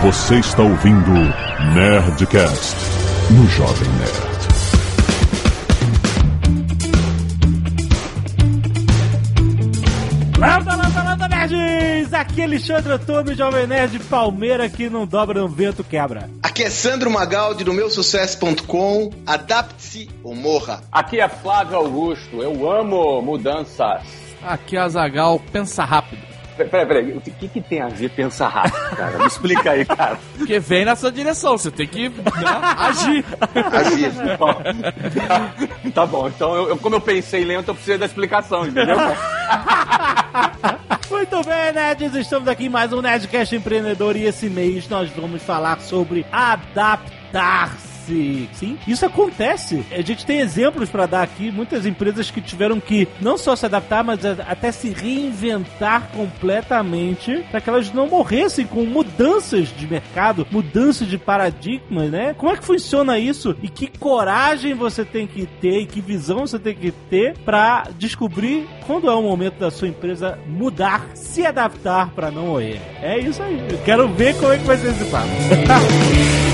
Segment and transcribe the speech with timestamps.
[0.00, 1.10] Você está ouvindo
[1.74, 2.76] Nerdcast
[3.32, 4.38] no Jovem Nerd.
[10.38, 12.14] Landa, landa, landa, nerds!
[12.14, 16.30] Aqui é Alexandre Antônio, Jovem Nerd Palmeira, que não dobra no vento, quebra.
[16.44, 19.10] Aqui é Sandro Magaldi do meusucesso.com.
[19.26, 20.80] Adapte-se ou morra.
[20.92, 24.04] Aqui é Flávio Augusto, eu amo mudanças.
[24.44, 26.27] Aqui é Azagal, pensa rápido.
[26.64, 29.18] Peraí, peraí, o que, que tem a ver pensar rápido, cara?
[29.18, 30.18] Me explica aí, cara.
[30.36, 32.14] Porque vem na sua direção, você tem que né,
[32.78, 33.24] agir.
[33.72, 34.12] Agir.
[35.94, 38.96] tá bom, então eu, eu- como eu pensei lento, eu preciso da explicação, entendeu?
[41.10, 45.42] Muito bem, nerds, estamos aqui em mais um Nerdcast Empreendedor e esse mês nós vamos
[45.42, 47.87] falar sobre adaptar-se.
[48.52, 49.84] Sim, isso acontece.
[49.90, 53.66] A gente tem exemplos para dar aqui, muitas empresas que tiveram que não só se
[53.66, 60.46] adaptar, mas até se reinventar completamente para que elas não morressem com mudanças de mercado,
[60.50, 62.34] mudanças de paradigmas, né?
[62.34, 66.40] Como é que funciona isso e que coragem você tem que ter e que visão
[66.40, 71.44] você tem que ter para descobrir quando é o momento da sua empresa mudar, se
[71.44, 72.80] adaptar para não morrer.
[73.02, 73.62] É isso aí.
[73.70, 75.28] Eu quero ver como é que vai ser esse papo.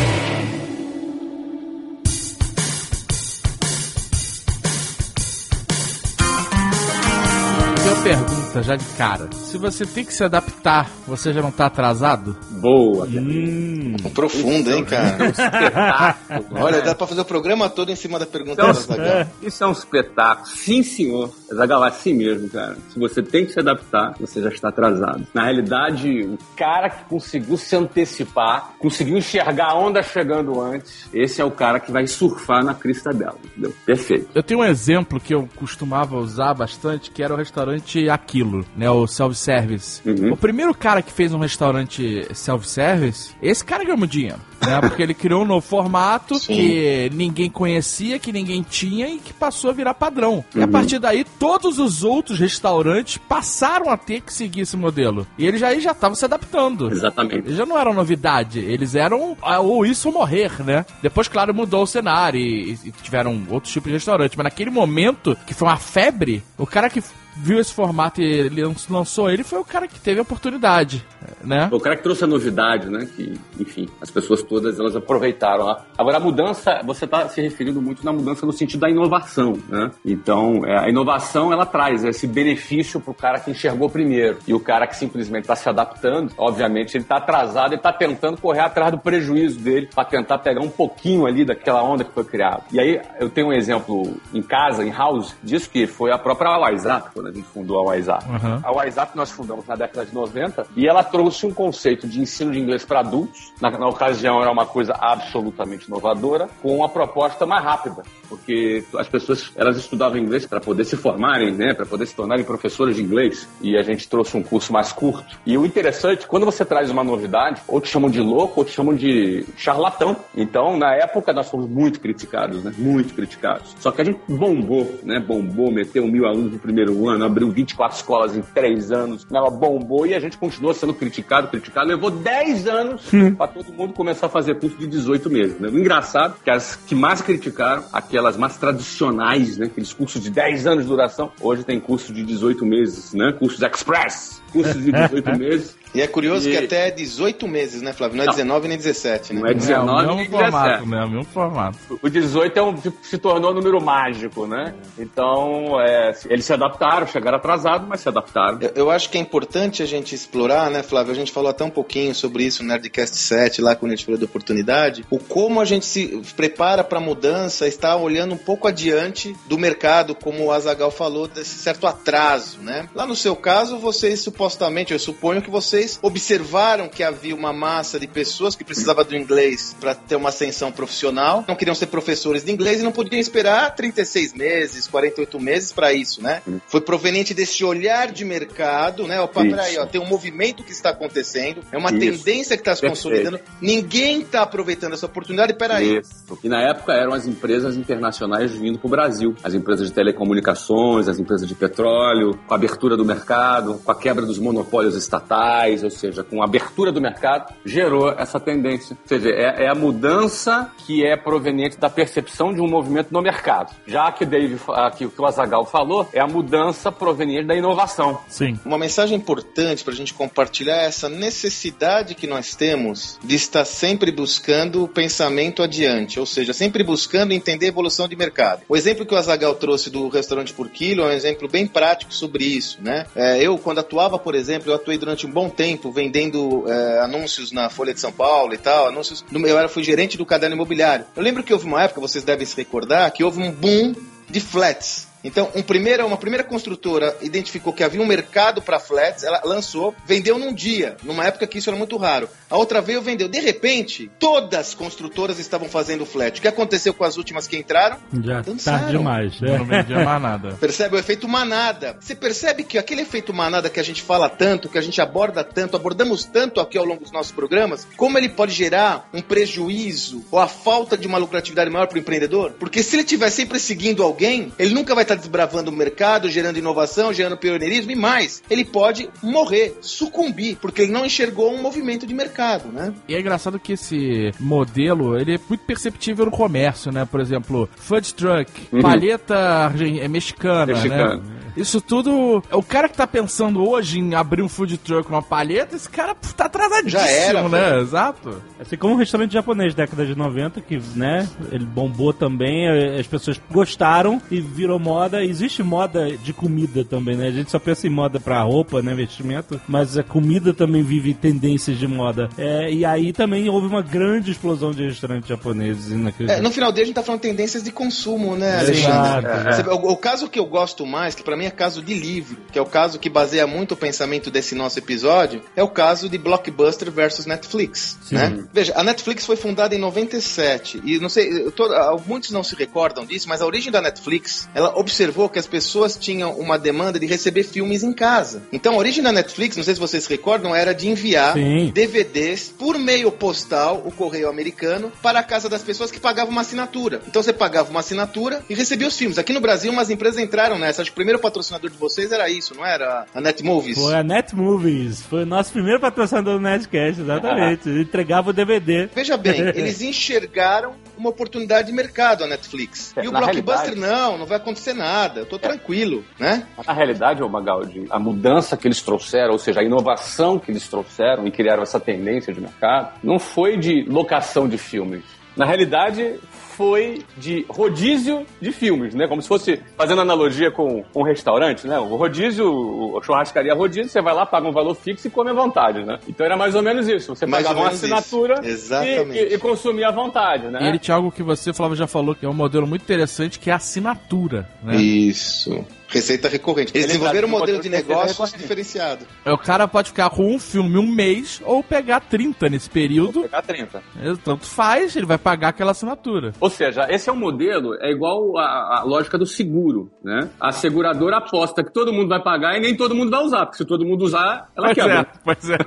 [8.05, 9.29] Tenho já de cara.
[9.33, 12.37] Se você tem que se adaptar, você já não tá atrasado?
[12.51, 13.07] Boa.
[13.07, 13.97] hum.
[14.15, 15.27] Profundo, hein, cara?
[15.27, 16.63] Espetáculo.
[16.63, 19.27] Olha, dá pra fazer o programa todo em cima da pergunta Então, da Zagal.
[19.43, 20.47] Isso é um espetáculo.
[20.49, 21.31] Sim, senhor.
[21.55, 22.77] Zagal, assim mesmo, cara.
[22.93, 25.27] Se você tem que se adaptar, você já está atrasado.
[25.33, 31.41] Na realidade, o cara que conseguiu se antecipar, conseguiu enxergar a onda chegando antes, esse
[31.41, 33.73] é o cara que vai surfar na crista dela, entendeu?
[33.85, 34.29] Perfeito.
[34.35, 38.44] Eu tenho um exemplo que eu costumava usar bastante, que era o restaurante Aquilo,
[38.77, 38.91] né?
[38.91, 40.01] O self-service.
[40.07, 40.33] Uhum.
[40.33, 44.41] O primeiro cara que fez um restaurante self-service, esse cara ganhou muito dinheiro.
[44.67, 44.81] Né?
[44.81, 46.55] Porque ele criou um novo formato Sim.
[46.55, 50.45] que ninguém conhecia, que ninguém tinha e que passou a virar padrão.
[50.55, 55.27] E a partir daí, todos os outros restaurantes passaram a ter que seguir esse modelo.
[55.39, 56.91] E eles já aí já estavam se adaptando.
[56.91, 57.47] Exatamente.
[57.47, 60.85] Eles já não eram novidade, eles eram ah, ou isso ou morrer, né?
[61.03, 65.37] Depois, claro, mudou o cenário e, e tiveram outros tipos de restaurantes, mas naquele momento,
[65.47, 67.03] que foi uma febre, o cara que
[67.37, 71.05] viu esse formato e ele lançou ele foi o cara que teve a oportunidade,
[71.43, 71.69] né?
[71.71, 73.07] O cara que trouxe a novidade, né?
[73.17, 75.65] Que, enfim, as pessoas todas elas aproveitaram.
[75.65, 75.85] lá.
[75.97, 79.91] Agora, a mudança, você está se referindo muito na mudança no sentido da inovação, né?
[80.05, 84.39] Então, é, a inovação, ela traz esse benefício pro cara que enxergou primeiro.
[84.47, 88.41] E o cara que simplesmente está se adaptando, obviamente, ele está atrasado, ele está tentando
[88.41, 92.25] correr atrás do prejuízo dele para tentar pegar um pouquinho ali daquela onda que foi
[92.25, 92.63] criada.
[92.73, 96.59] E aí, eu tenho um exemplo em casa, em house, disso que foi a própria
[96.59, 98.25] WhatsApp, quando a gente fundou a WhatsApp.
[98.29, 98.61] Uhum.
[98.63, 102.53] A WhatsApp nós fundamos na década de 90 e ela trouxe um conceito de ensino
[102.53, 103.53] de inglês para adultos.
[103.61, 109.09] Na, na ocasião era uma coisa absolutamente inovadora, com uma proposta mais rápida, porque as
[109.09, 113.03] pessoas elas estudavam inglês para poder se formarem, né, para poder se tornarem professores de
[113.03, 113.49] inglês.
[113.63, 115.39] E a gente trouxe um curso mais curto.
[115.47, 118.73] E o interessante, quando você traz uma novidade, ou te chamam de louco, ou te
[118.73, 120.17] chamam de charlatão.
[120.37, 123.75] Então, na época nós fomos muito criticados, né, muito criticados.
[123.79, 127.97] Só que a gente bombou, né, bombou, meteu mil alunos no primeiro ano, abriu 24
[127.97, 131.87] escolas em três anos, né, bombou e a gente continuou sendo criticado, criticado.
[131.87, 133.03] Levou 10 anos
[133.37, 135.59] para todo mundo começar a fazer curso de 18 meses.
[135.61, 135.69] Né?
[135.69, 140.31] O engraçado é que as que mais criticaram, aquelas mais tradicionais, né, aqueles cursos de
[140.31, 144.91] 10 anos de duração, hoje tem curso de 18 meses, né, cursos express, cursos de
[144.91, 145.84] 18 meses.
[145.95, 148.17] E é curioso E- que até 18 meses, né, Flávio?
[148.17, 148.33] Não é Não.
[148.35, 149.41] 19 nem 17, né?
[149.43, 150.51] Não é 19 é o nem mesmo 17.
[150.53, 150.99] formato, né?
[151.01, 151.79] É o mesmo formato.
[152.03, 154.75] O 18 é um, se tornou um número mágico, né?
[154.99, 158.59] Então, é, eles se adaptaram, chegaram atrasados, mas se adaptaram.
[158.61, 161.13] Eu, eu acho que é importante a gente explorar, né, Flávio?
[161.13, 164.05] A gente falou até um pouquinho sobre isso no Nerdcast 7, lá quando a gente
[164.05, 165.05] falou da oportunidade.
[165.11, 169.57] O como a gente se prepara para a mudança, está olhando um pouco adiante do
[169.57, 172.89] mercado, como o Azagal falou, desse certo atraso, né?
[172.95, 177.99] Lá no seu caso, vocês supostamente, eu suponho que vocês observaram que havia uma massa
[177.99, 182.45] de pessoas que precisava do inglês para ter uma ascensão profissional, não queriam ser professores
[182.45, 186.43] de inglês e não podiam esperar 36 meses, 48 meses para isso, né?
[186.67, 189.21] Foi proveniente desse olhar de mercado, né?
[189.21, 189.57] Opa, Isso.
[189.57, 191.99] peraí, ó, tem um movimento que está acontecendo, é uma Isso.
[191.99, 195.99] tendência que está se consolidando, ninguém está aproveitando essa oportunidade, peraí.
[195.99, 196.39] Isso.
[196.43, 199.35] E na época eram as empresas internacionais vindo para o Brasil.
[199.43, 203.95] As empresas de telecomunicações, as empresas de petróleo, com a abertura do mercado, com a
[203.95, 205.74] quebra dos monopólios estatais.
[205.75, 208.97] 2010, ou seja, com a abertura do mercado, gerou essa tendência.
[209.03, 213.21] Ou seja, é, é a mudança que é proveniente da percepção de um movimento no
[213.21, 213.75] mercado.
[213.87, 214.59] Já que, Dave,
[214.97, 218.21] que, que o Azagal falou, é a mudança proveniente da inovação.
[218.29, 218.59] Sim.
[218.65, 223.65] Uma mensagem importante para a gente compartilhar é essa necessidade que nós temos de estar
[223.65, 228.63] sempre buscando o pensamento adiante, ou seja, sempre buscando entender a evolução de mercado.
[228.69, 232.13] O exemplo que o Azagal trouxe do restaurante por quilo é um exemplo bem prático
[232.13, 233.07] sobre isso, né?
[233.15, 237.53] É, eu, quando atuava, por exemplo, eu atuei durante um bom tempo vendendo é, anúncios
[237.53, 239.25] na Folha de São Paulo e tal, anúncios.
[239.33, 241.07] Eu era, fui gerente do caderno imobiliário.
[241.17, 243.95] Eu lembro que houve uma época, vocês devem se recordar, que houve um boom
[244.29, 245.14] de flats.
[245.25, 249.95] Então, um primeiro, uma primeira construtora identificou que havia um mercado para flats, ela lançou,
[250.07, 252.29] vendeu num dia, numa época que isso era muito raro.
[252.51, 253.27] A outra veio, vendeu.
[253.27, 256.39] De repente, todas as construtoras estavam fazendo flat.
[256.39, 257.97] O que aconteceu com as últimas que entraram?
[258.23, 259.43] Já tá demais.
[259.43, 259.59] É.
[259.59, 260.55] Não vendia mais nada.
[260.61, 261.97] Percebe o efeito manada?
[262.01, 265.43] Você percebe que aquele efeito manada que a gente fala tanto, que a gente aborda
[265.43, 270.25] tanto, abordamos tanto aqui ao longo dos nossos programas, como ele pode gerar um prejuízo
[270.31, 272.53] ou a falta de uma lucratividade maior para o empreendedor?
[272.59, 276.59] Porque se ele estiver sempre seguindo alguém, ele nunca vai estar desbravando o mercado, gerando
[276.59, 278.43] inovação, gerando pioneirismo e mais.
[278.51, 282.93] Ele pode morrer, sucumbir, porque ele não enxergou um movimento de mercado, né?
[283.09, 287.07] E é engraçado que esse modelo, ele é muito perceptível no comércio, né?
[287.11, 288.81] Por exemplo, food truck, Uhum.
[288.83, 291.17] palheta argen- é mexicana, Mexicana.
[291.17, 291.23] né?
[291.57, 292.43] Isso tudo.
[292.53, 296.15] O cara que tá pensando hoje em abrir um food truck, uma palheta, esse cara
[296.37, 297.49] tá atrasadíssimo, Já era, né?
[297.49, 297.81] velho.
[297.83, 298.43] Exato.
[298.61, 303.07] Assim como um restaurante japonês, década de 90, que, né, ele bombou também, eh, as
[303.07, 305.25] pessoas gostaram e virou moda.
[305.25, 307.29] Existe moda de comida também, né?
[307.29, 311.15] A gente só pensa em moda pra roupa, né, vestimento, mas a comida também vive
[311.15, 312.29] tendências de moda.
[312.37, 315.93] É, e aí também houve uma grande explosão de restaurantes japoneses
[316.29, 319.55] É, no final dele a gente tá falando tendências de consumo, né, Exato, Alexandre?
[319.55, 322.37] Você- O, o caso que eu gosto mais, que pra mim é caso de livro,
[322.53, 326.09] que é o caso que baseia muito o pensamento desse nosso episódio, é o caso
[326.09, 328.45] de Blockbuster versus Netflix, né?
[328.53, 332.55] Veja, a Netflix foi fundada em 97 e não sei, tô- ah, muitos não se
[332.55, 336.99] recordam disso, mas a origem da Netflix, ela observou que as pessoas tinham uma demanda
[336.99, 338.43] de receber filmes em casa.
[338.53, 341.71] Então, a origem da Netflix, não sei se vocês recordam, era de enviar Sim.
[341.73, 346.41] DVDs por meio postal, o correio americano, para a casa das pessoas que pagavam uma
[346.41, 347.01] assinatura.
[347.07, 349.19] Então você pagava uma assinatura e recebia os filmes.
[349.19, 350.83] Aqui no Brasil, umas empresas entraram nessa.
[350.83, 353.07] Acho que o primeiro patrocinador de vocês era isso, não era?
[353.13, 353.77] A Netmovies.
[353.77, 357.69] Foi a Netmovies, foi o nosso primeiro patrocinador do Netcast, exatamente.
[357.69, 358.89] Ele entregava o DVD.
[358.95, 362.97] Veja bem, eles enxergaram uma oportunidade de mercado a Netflix.
[362.97, 365.21] É, e o Blockbuster, não, não vai acontecer nada.
[365.21, 366.47] Eu tô tranquilo, né?
[366.65, 370.69] Na realidade, ô Magaldi, a mudança que eles trouxeram, ou seja, a inovação que eles
[370.69, 375.03] trouxeram e criaram essa tendência de mercado, não foi de locação de filmes.
[375.37, 376.21] Na realidade,
[376.57, 379.07] foi de rodízio de filmes, né?
[379.09, 381.79] Como se fosse, fazendo analogia com um restaurante, né?
[381.79, 385.31] O rodízio, o- a churrascaria rodízio, você vai lá, paga um valor fixo e come
[385.31, 385.99] à vontade, né?
[386.09, 387.15] Então era mais ou menos isso.
[387.15, 389.19] Você Mais pagava uma assinatura e, Exatamente.
[389.19, 390.61] e, e consumia à vontade, né?
[390.63, 393.39] E ele tinha algo que você, Flávio, já falou, que é um modelo muito interessante,
[393.39, 394.77] que é a assinatura, né?
[394.77, 395.65] Isso.
[395.95, 396.73] Receita recorrente.
[396.75, 398.15] Eles Ele desenvolveram um modelo de recorrente.
[398.37, 399.07] diferenciado.
[399.25, 403.23] O cara pode ficar com um filme um mês ou pegar 30 nesse período.
[403.23, 403.83] Pegar 30.
[404.03, 406.33] É, Tanto faz, ele vai pagar aquela assinatura.
[406.41, 410.29] Ou seja, esse é um modelo, é igual a, a lógica do seguro, né?
[410.41, 413.59] A seguradora aposta que todo mundo vai pagar e nem todo mundo vai usar, porque
[413.59, 415.07] se todo mundo usar, ela Pois é, quebra.
[415.25, 415.59] pois é.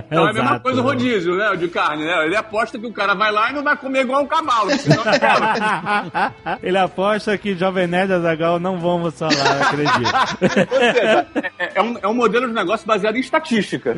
[0.06, 1.50] Então é a mesma coisa o rodízio, né?
[1.50, 2.24] O de carne, né?
[2.24, 5.02] Ele aposta que o cara vai lá e não vai comer igual um cavalo, senão
[5.02, 6.32] quebra.
[6.62, 10.12] Ele aposta que Jovem Nerd e Azagal não vão almoçar lá, acredito.
[10.72, 11.26] Ou seja,
[11.58, 13.94] é, é um, é um modelo de negócio baseado em estatística,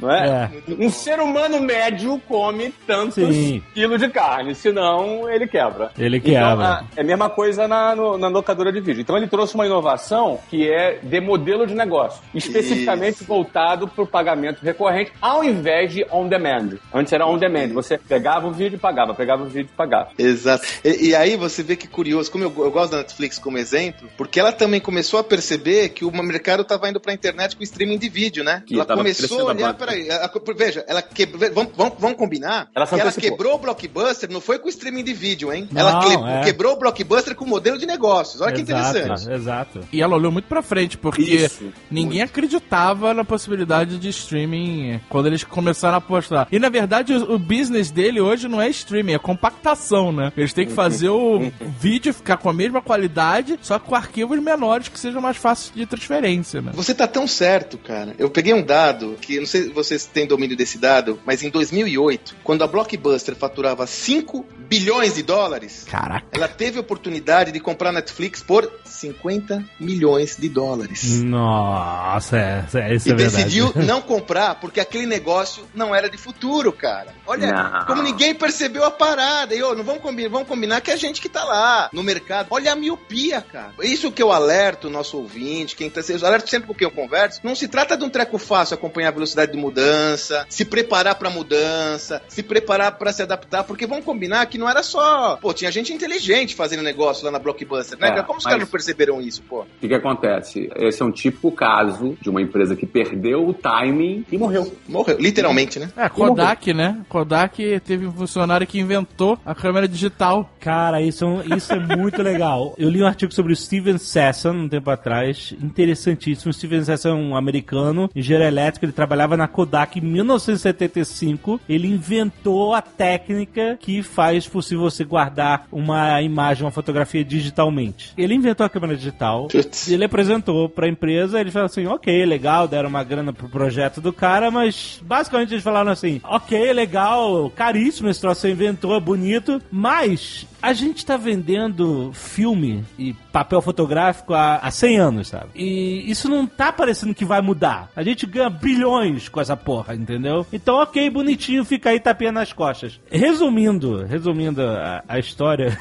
[0.00, 0.50] não é?
[0.78, 3.62] Um ser humano médio come tantos Sim.
[3.74, 5.90] quilos de carne, senão ele quebra.
[5.98, 6.64] Ele Então, quebra.
[6.66, 9.00] a- é a mesma coisa na, no- na locadora de vídeo.
[9.00, 13.24] Então ele trouxe uma inovação que é de modelo de negócio, especificamente Isso.
[13.24, 16.78] voltado para o pagamento recorrente, ao invés de on demand.
[16.92, 20.08] Antes era on demand, você pegava o vídeo e pagava, pegava o vídeo e pagava.
[20.18, 20.66] Exato.
[20.84, 24.08] E, e aí você vê que curioso, como eu, eu gosto da Netflix como exemplo,
[24.16, 27.62] porque ela também começou a perceber que o mercado estava indo para a internet com
[27.62, 28.62] streaming de vídeo, né?
[28.66, 32.86] Que ela começou a olhar, peraí, ela- veja, ela quebrou, vamos, vamos, vamos combinar Ela
[32.86, 35.68] que ela quebrou o Blockbuster, não foi com streaming de vídeo, hein?
[35.70, 36.40] Não, ela cle- é.
[36.44, 38.40] quebrou o Blockbuster com modelo de negócios.
[38.40, 39.10] Olha que interessante.
[39.10, 39.80] Exato, exato.
[39.92, 45.26] E ela olhou muito pra frente, porque Isso, ninguém acreditava na possibilidade de streaming quando
[45.26, 46.46] eles começaram a apostar.
[46.50, 50.32] E na verdade, o, o business dele hoje não é streaming, é compactação, né?
[50.36, 54.42] Eles têm que fazer o vídeo ficar com a mesma qualidade, só que com arquivos
[54.42, 56.72] menores que sejam mais fáceis de transferência, né?
[56.74, 58.14] Você tá tão certo, cara.
[58.18, 61.50] Eu peguei um dado, que não sei se vocês têm domínio desse dado, mas em
[61.50, 66.26] 2008, quando a Blockbuster faturava 5 bilhões de dólares, Caraca.
[66.32, 71.22] ela teve a oportunidade de comprar a Netflix por 50 milhões de dólares.
[71.22, 73.36] Nossa, é, é, isso E é verdade.
[73.44, 77.14] decidiu não comprar porque aquele negócio não era de futuro, cara.
[77.26, 77.86] Olha Não.
[77.86, 79.54] como ninguém percebeu a parada.
[79.54, 82.02] E, ô, não vamos combinar, vamos combinar que é a gente que tá lá no
[82.02, 82.48] mercado.
[82.50, 83.72] Olha a miopia, cara.
[83.82, 86.00] Isso que eu alerto o nosso ouvinte, quem tá.
[86.08, 87.40] Eu alerto sempre com quem eu converso.
[87.42, 91.30] Não se trata de um treco fácil acompanhar a velocidade de mudança, se preparar pra
[91.30, 95.36] mudança, se preparar pra se adaptar, porque vamos combinar que não era só.
[95.36, 98.08] Pô, tinha gente inteligente fazendo negócio lá na Blockbuster, né?
[98.18, 99.60] É, como os caras não perceberam isso, pô?
[99.60, 100.70] O que, que acontece?
[100.76, 104.72] Esse é um típico caso de uma empresa que perdeu o timing e morreu.
[104.88, 105.90] Morreu, literalmente, né?
[105.96, 107.00] É, Kodak, né?
[107.08, 110.50] Kodak teve um funcionário que inventou a câmera digital.
[110.60, 112.74] Cara, isso, é isso é muito legal.
[112.78, 116.52] Eu li um artigo sobre o Steven Sasson um tempo atrás, interessantíssimo.
[116.52, 121.60] Steven Sasson é um americano, engenheiro elétrico, ele trabalhava na Kodak em 1975.
[121.68, 128.12] Ele inventou a técnica que faz possível você guardar uma imagem, uma fotografia digitalmente.
[128.16, 129.88] Ele inventou a câmera digital, Putz.
[129.90, 134.12] ele apresentou pra empresa, ele falou assim, ok, legal, deram uma grana pro projeto do
[134.12, 139.60] cara, mas basicamente eles falaram assim, ok, legal, caríssimo esse troço você inventou, é bonito,
[139.70, 143.87] mas a gente tá vendendo filme e papel fotográfico
[144.34, 145.46] há, há 100 anos, sabe?
[145.54, 147.90] E isso não tá parecendo que vai mudar.
[147.94, 150.46] A gente ganha bilhões com essa porra, entendeu?
[150.52, 153.00] Então, ok, bonitinho, fica aí tapinha nas costas.
[153.10, 155.78] Resumindo, resumindo a, a história...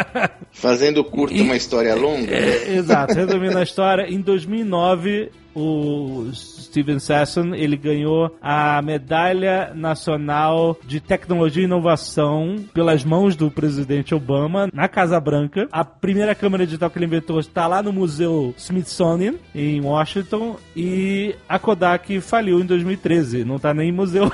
[0.52, 2.34] Fazendo curta uma história longa.
[2.34, 10.78] É, Exato, resumindo a história, em 2009 o Steven Sasson ele ganhou a medalha nacional
[10.86, 15.68] de tecnologia e inovação pelas mãos do presidente Obama na Casa Branca.
[15.72, 21.34] A primeira câmera digital que ele inventou está lá no Museu Smithsonian em Washington e
[21.48, 23.44] a Kodak faliu em 2013.
[23.44, 24.30] Não tá nem em museu.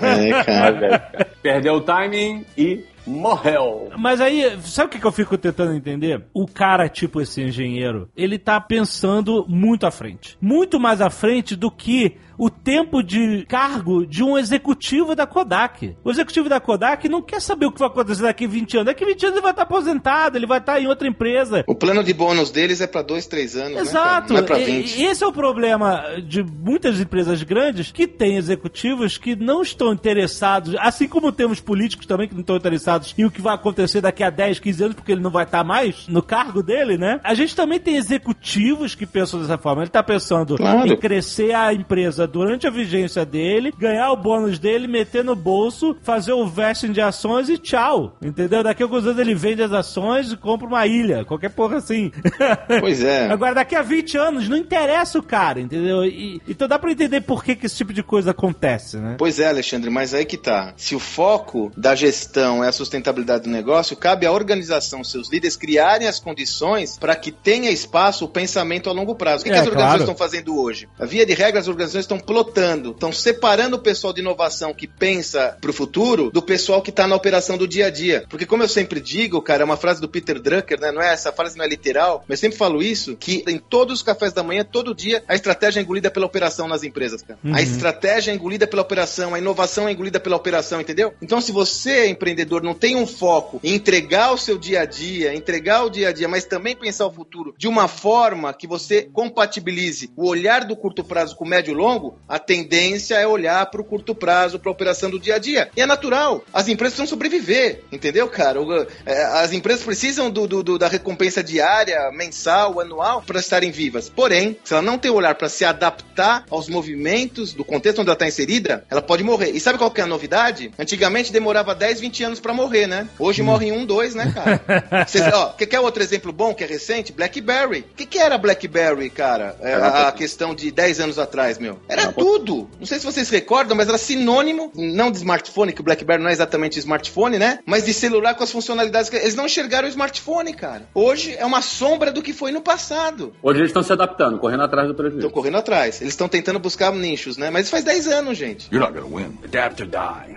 [0.00, 0.98] É, cara.
[1.42, 3.90] Perdeu o timing e morreu.
[3.98, 6.24] Mas aí, sabe o que eu fico tentando entender?
[6.32, 10.36] O cara, tipo esse engenheiro, ele tá pensando muito à frente.
[10.40, 15.94] Muito mais à frente do que o tempo de cargo de um executivo da Kodak.
[16.02, 18.86] O executivo da Kodak não quer saber o que vai acontecer daqui a 20 anos.
[18.86, 21.62] Daqui a 20 anos ele vai estar aposentado, ele vai estar em outra empresa.
[21.66, 24.32] O plano de bônus deles é pra dois, três anos, Exato.
[24.32, 24.38] né?
[24.40, 24.96] Não é pra E- 20.
[25.00, 29.92] e esse é o problema de muitas empresas grandes que têm executivos que não estão
[29.92, 34.00] interessados, assim como temos políticos também que não estão interessados em o que vai acontecer
[34.00, 37.20] daqui a 10, 15 anos, porque ele não vai estar mais no cargo dele, né?
[37.22, 39.82] A gente também tem executivos que pensam dessa forma.
[39.82, 40.86] Ele está pensando Claro.
[40.90, 45.96] em crescer a empresa durante a vigência dele, ganhar o bônus dele, meter no bolso,
[46.02, 48.16] fazer o vesting de ações e tchau.
[48.22, 48.62] Entendeu?
[48.62, 52.10] Daqui a alguns anos ele vende as ações e compra uma ilha, qualquer porra assim.
[52.80, 53.26] Pois é.
[53.30, 56.04] Agora, daqui a 20 anos, não interessa o cara, entendeu?
[56.04, 59.16] E- então dá pra entender por que, que esse tipo de coisa acontece, né?
[59.18, 60.72] Pois é, Alexandre, mas aí que tá.
[60.76, 65.56] Se o foco da gestão é a sustentabilidade do negócio, cabe à organização, seus líderes,
[65.56, 69.42] criarem as condições para que tenha espaço o pensamento a longo prazo.
[69.42, 70.12] O que, É, que as organizações claro.
[70.12, 70.88] estão fazendo hoje?
[70.98, 74.86] A via de regra, as organizações estão plotando, estão separando o pessoal de inovação que
[74.86, 78.24] pensa pro futuro do pessoal que tá na operação do dia a dia.
[78.28, 80.92] Porque como eu sempre digo, cara, é uma frase do Peter Drucker, né?
[80.92, 83.98] Não é essa frase não é literal, mas eu sempre falo isso, que em todos
[83.98, 87.38] os cafés da manhã, todo dia, a estratégia é engolida pela operação nas empresas, cara.
[87.52, 91.14] A estratégia é engolida pela operação, a inovação é engolida pela operação, entendeu?
[91.20, 95.34] Então, se você, empreendedor, não tem um foco em entregar o seu dia a dia,
[95.34, 99.02] entregar o dia a dia, mas também pensar o futuro de uma forma que você
[99.02, 103.64] compatibilize o olhar do curto prazo com o médio e longo, a tendência é olhar
[103.66, 105.70] para o curto prazo, para a operação do dia a dia.
[105.76, 106.42] E é natural.
[106.52, 108.58] As empresas precisam sobreviver, entendeu, cara?
[109.06, 114.08] É, As empresas precisam do, do- do- da recompensa diária, mensal, anual, para estarem vivas.
[114.08, 118.14] Porém, se ela não tem olhar para se adaptar aos movimentos do contexto onde ela
[118.14, 119.50] está inserida, ela pode morrer.
[119.50, 120.72] E sabe qual que é a novidade?
[120.78, 123.08] Antigamente demorava 10, 20 anos para morrer, né?
[123.18, 125.04] Hoje morre em um, dois, né, cara?
[125.06, 127.12] Vocês, ó, quer, quer outro exemplo bom que é recente?
[127.12, 127.80] BlackBerry.
[127.80, 129.56] O que, que era BlackBerry, cara?
[129.60, 131.78] É, a, a questão de 10 anos atrás, meu.
[131.90, 132.68] Era tudo.
[132.78, 136.30] Não sei se vocês recordam, mas era sinônimo, não de smartphone, que o BlackBerry não
[136.30, 137.58] é exatamente smartphone, né?
[137.66, 140.88] Mas de celular com as funcionalidades que eles não enxergaram o smartphone, cara.
[140.94, 143.34] Hoje é uma sombra do que foi no passado.
[143.42, 145.26] Hoje eles estão se adaptando, correndo atrás do prejuízo.
[145.26, 146.00] Estão correndo atrás.
[146.00, 147.50] Eles estão tentando buscar nichos, né?
[147.50, 148.68] Mas faz 10 anos, gente.
[148.72, 149.38] You're not gonna win.
[149.44, 150.36] Adapt or die.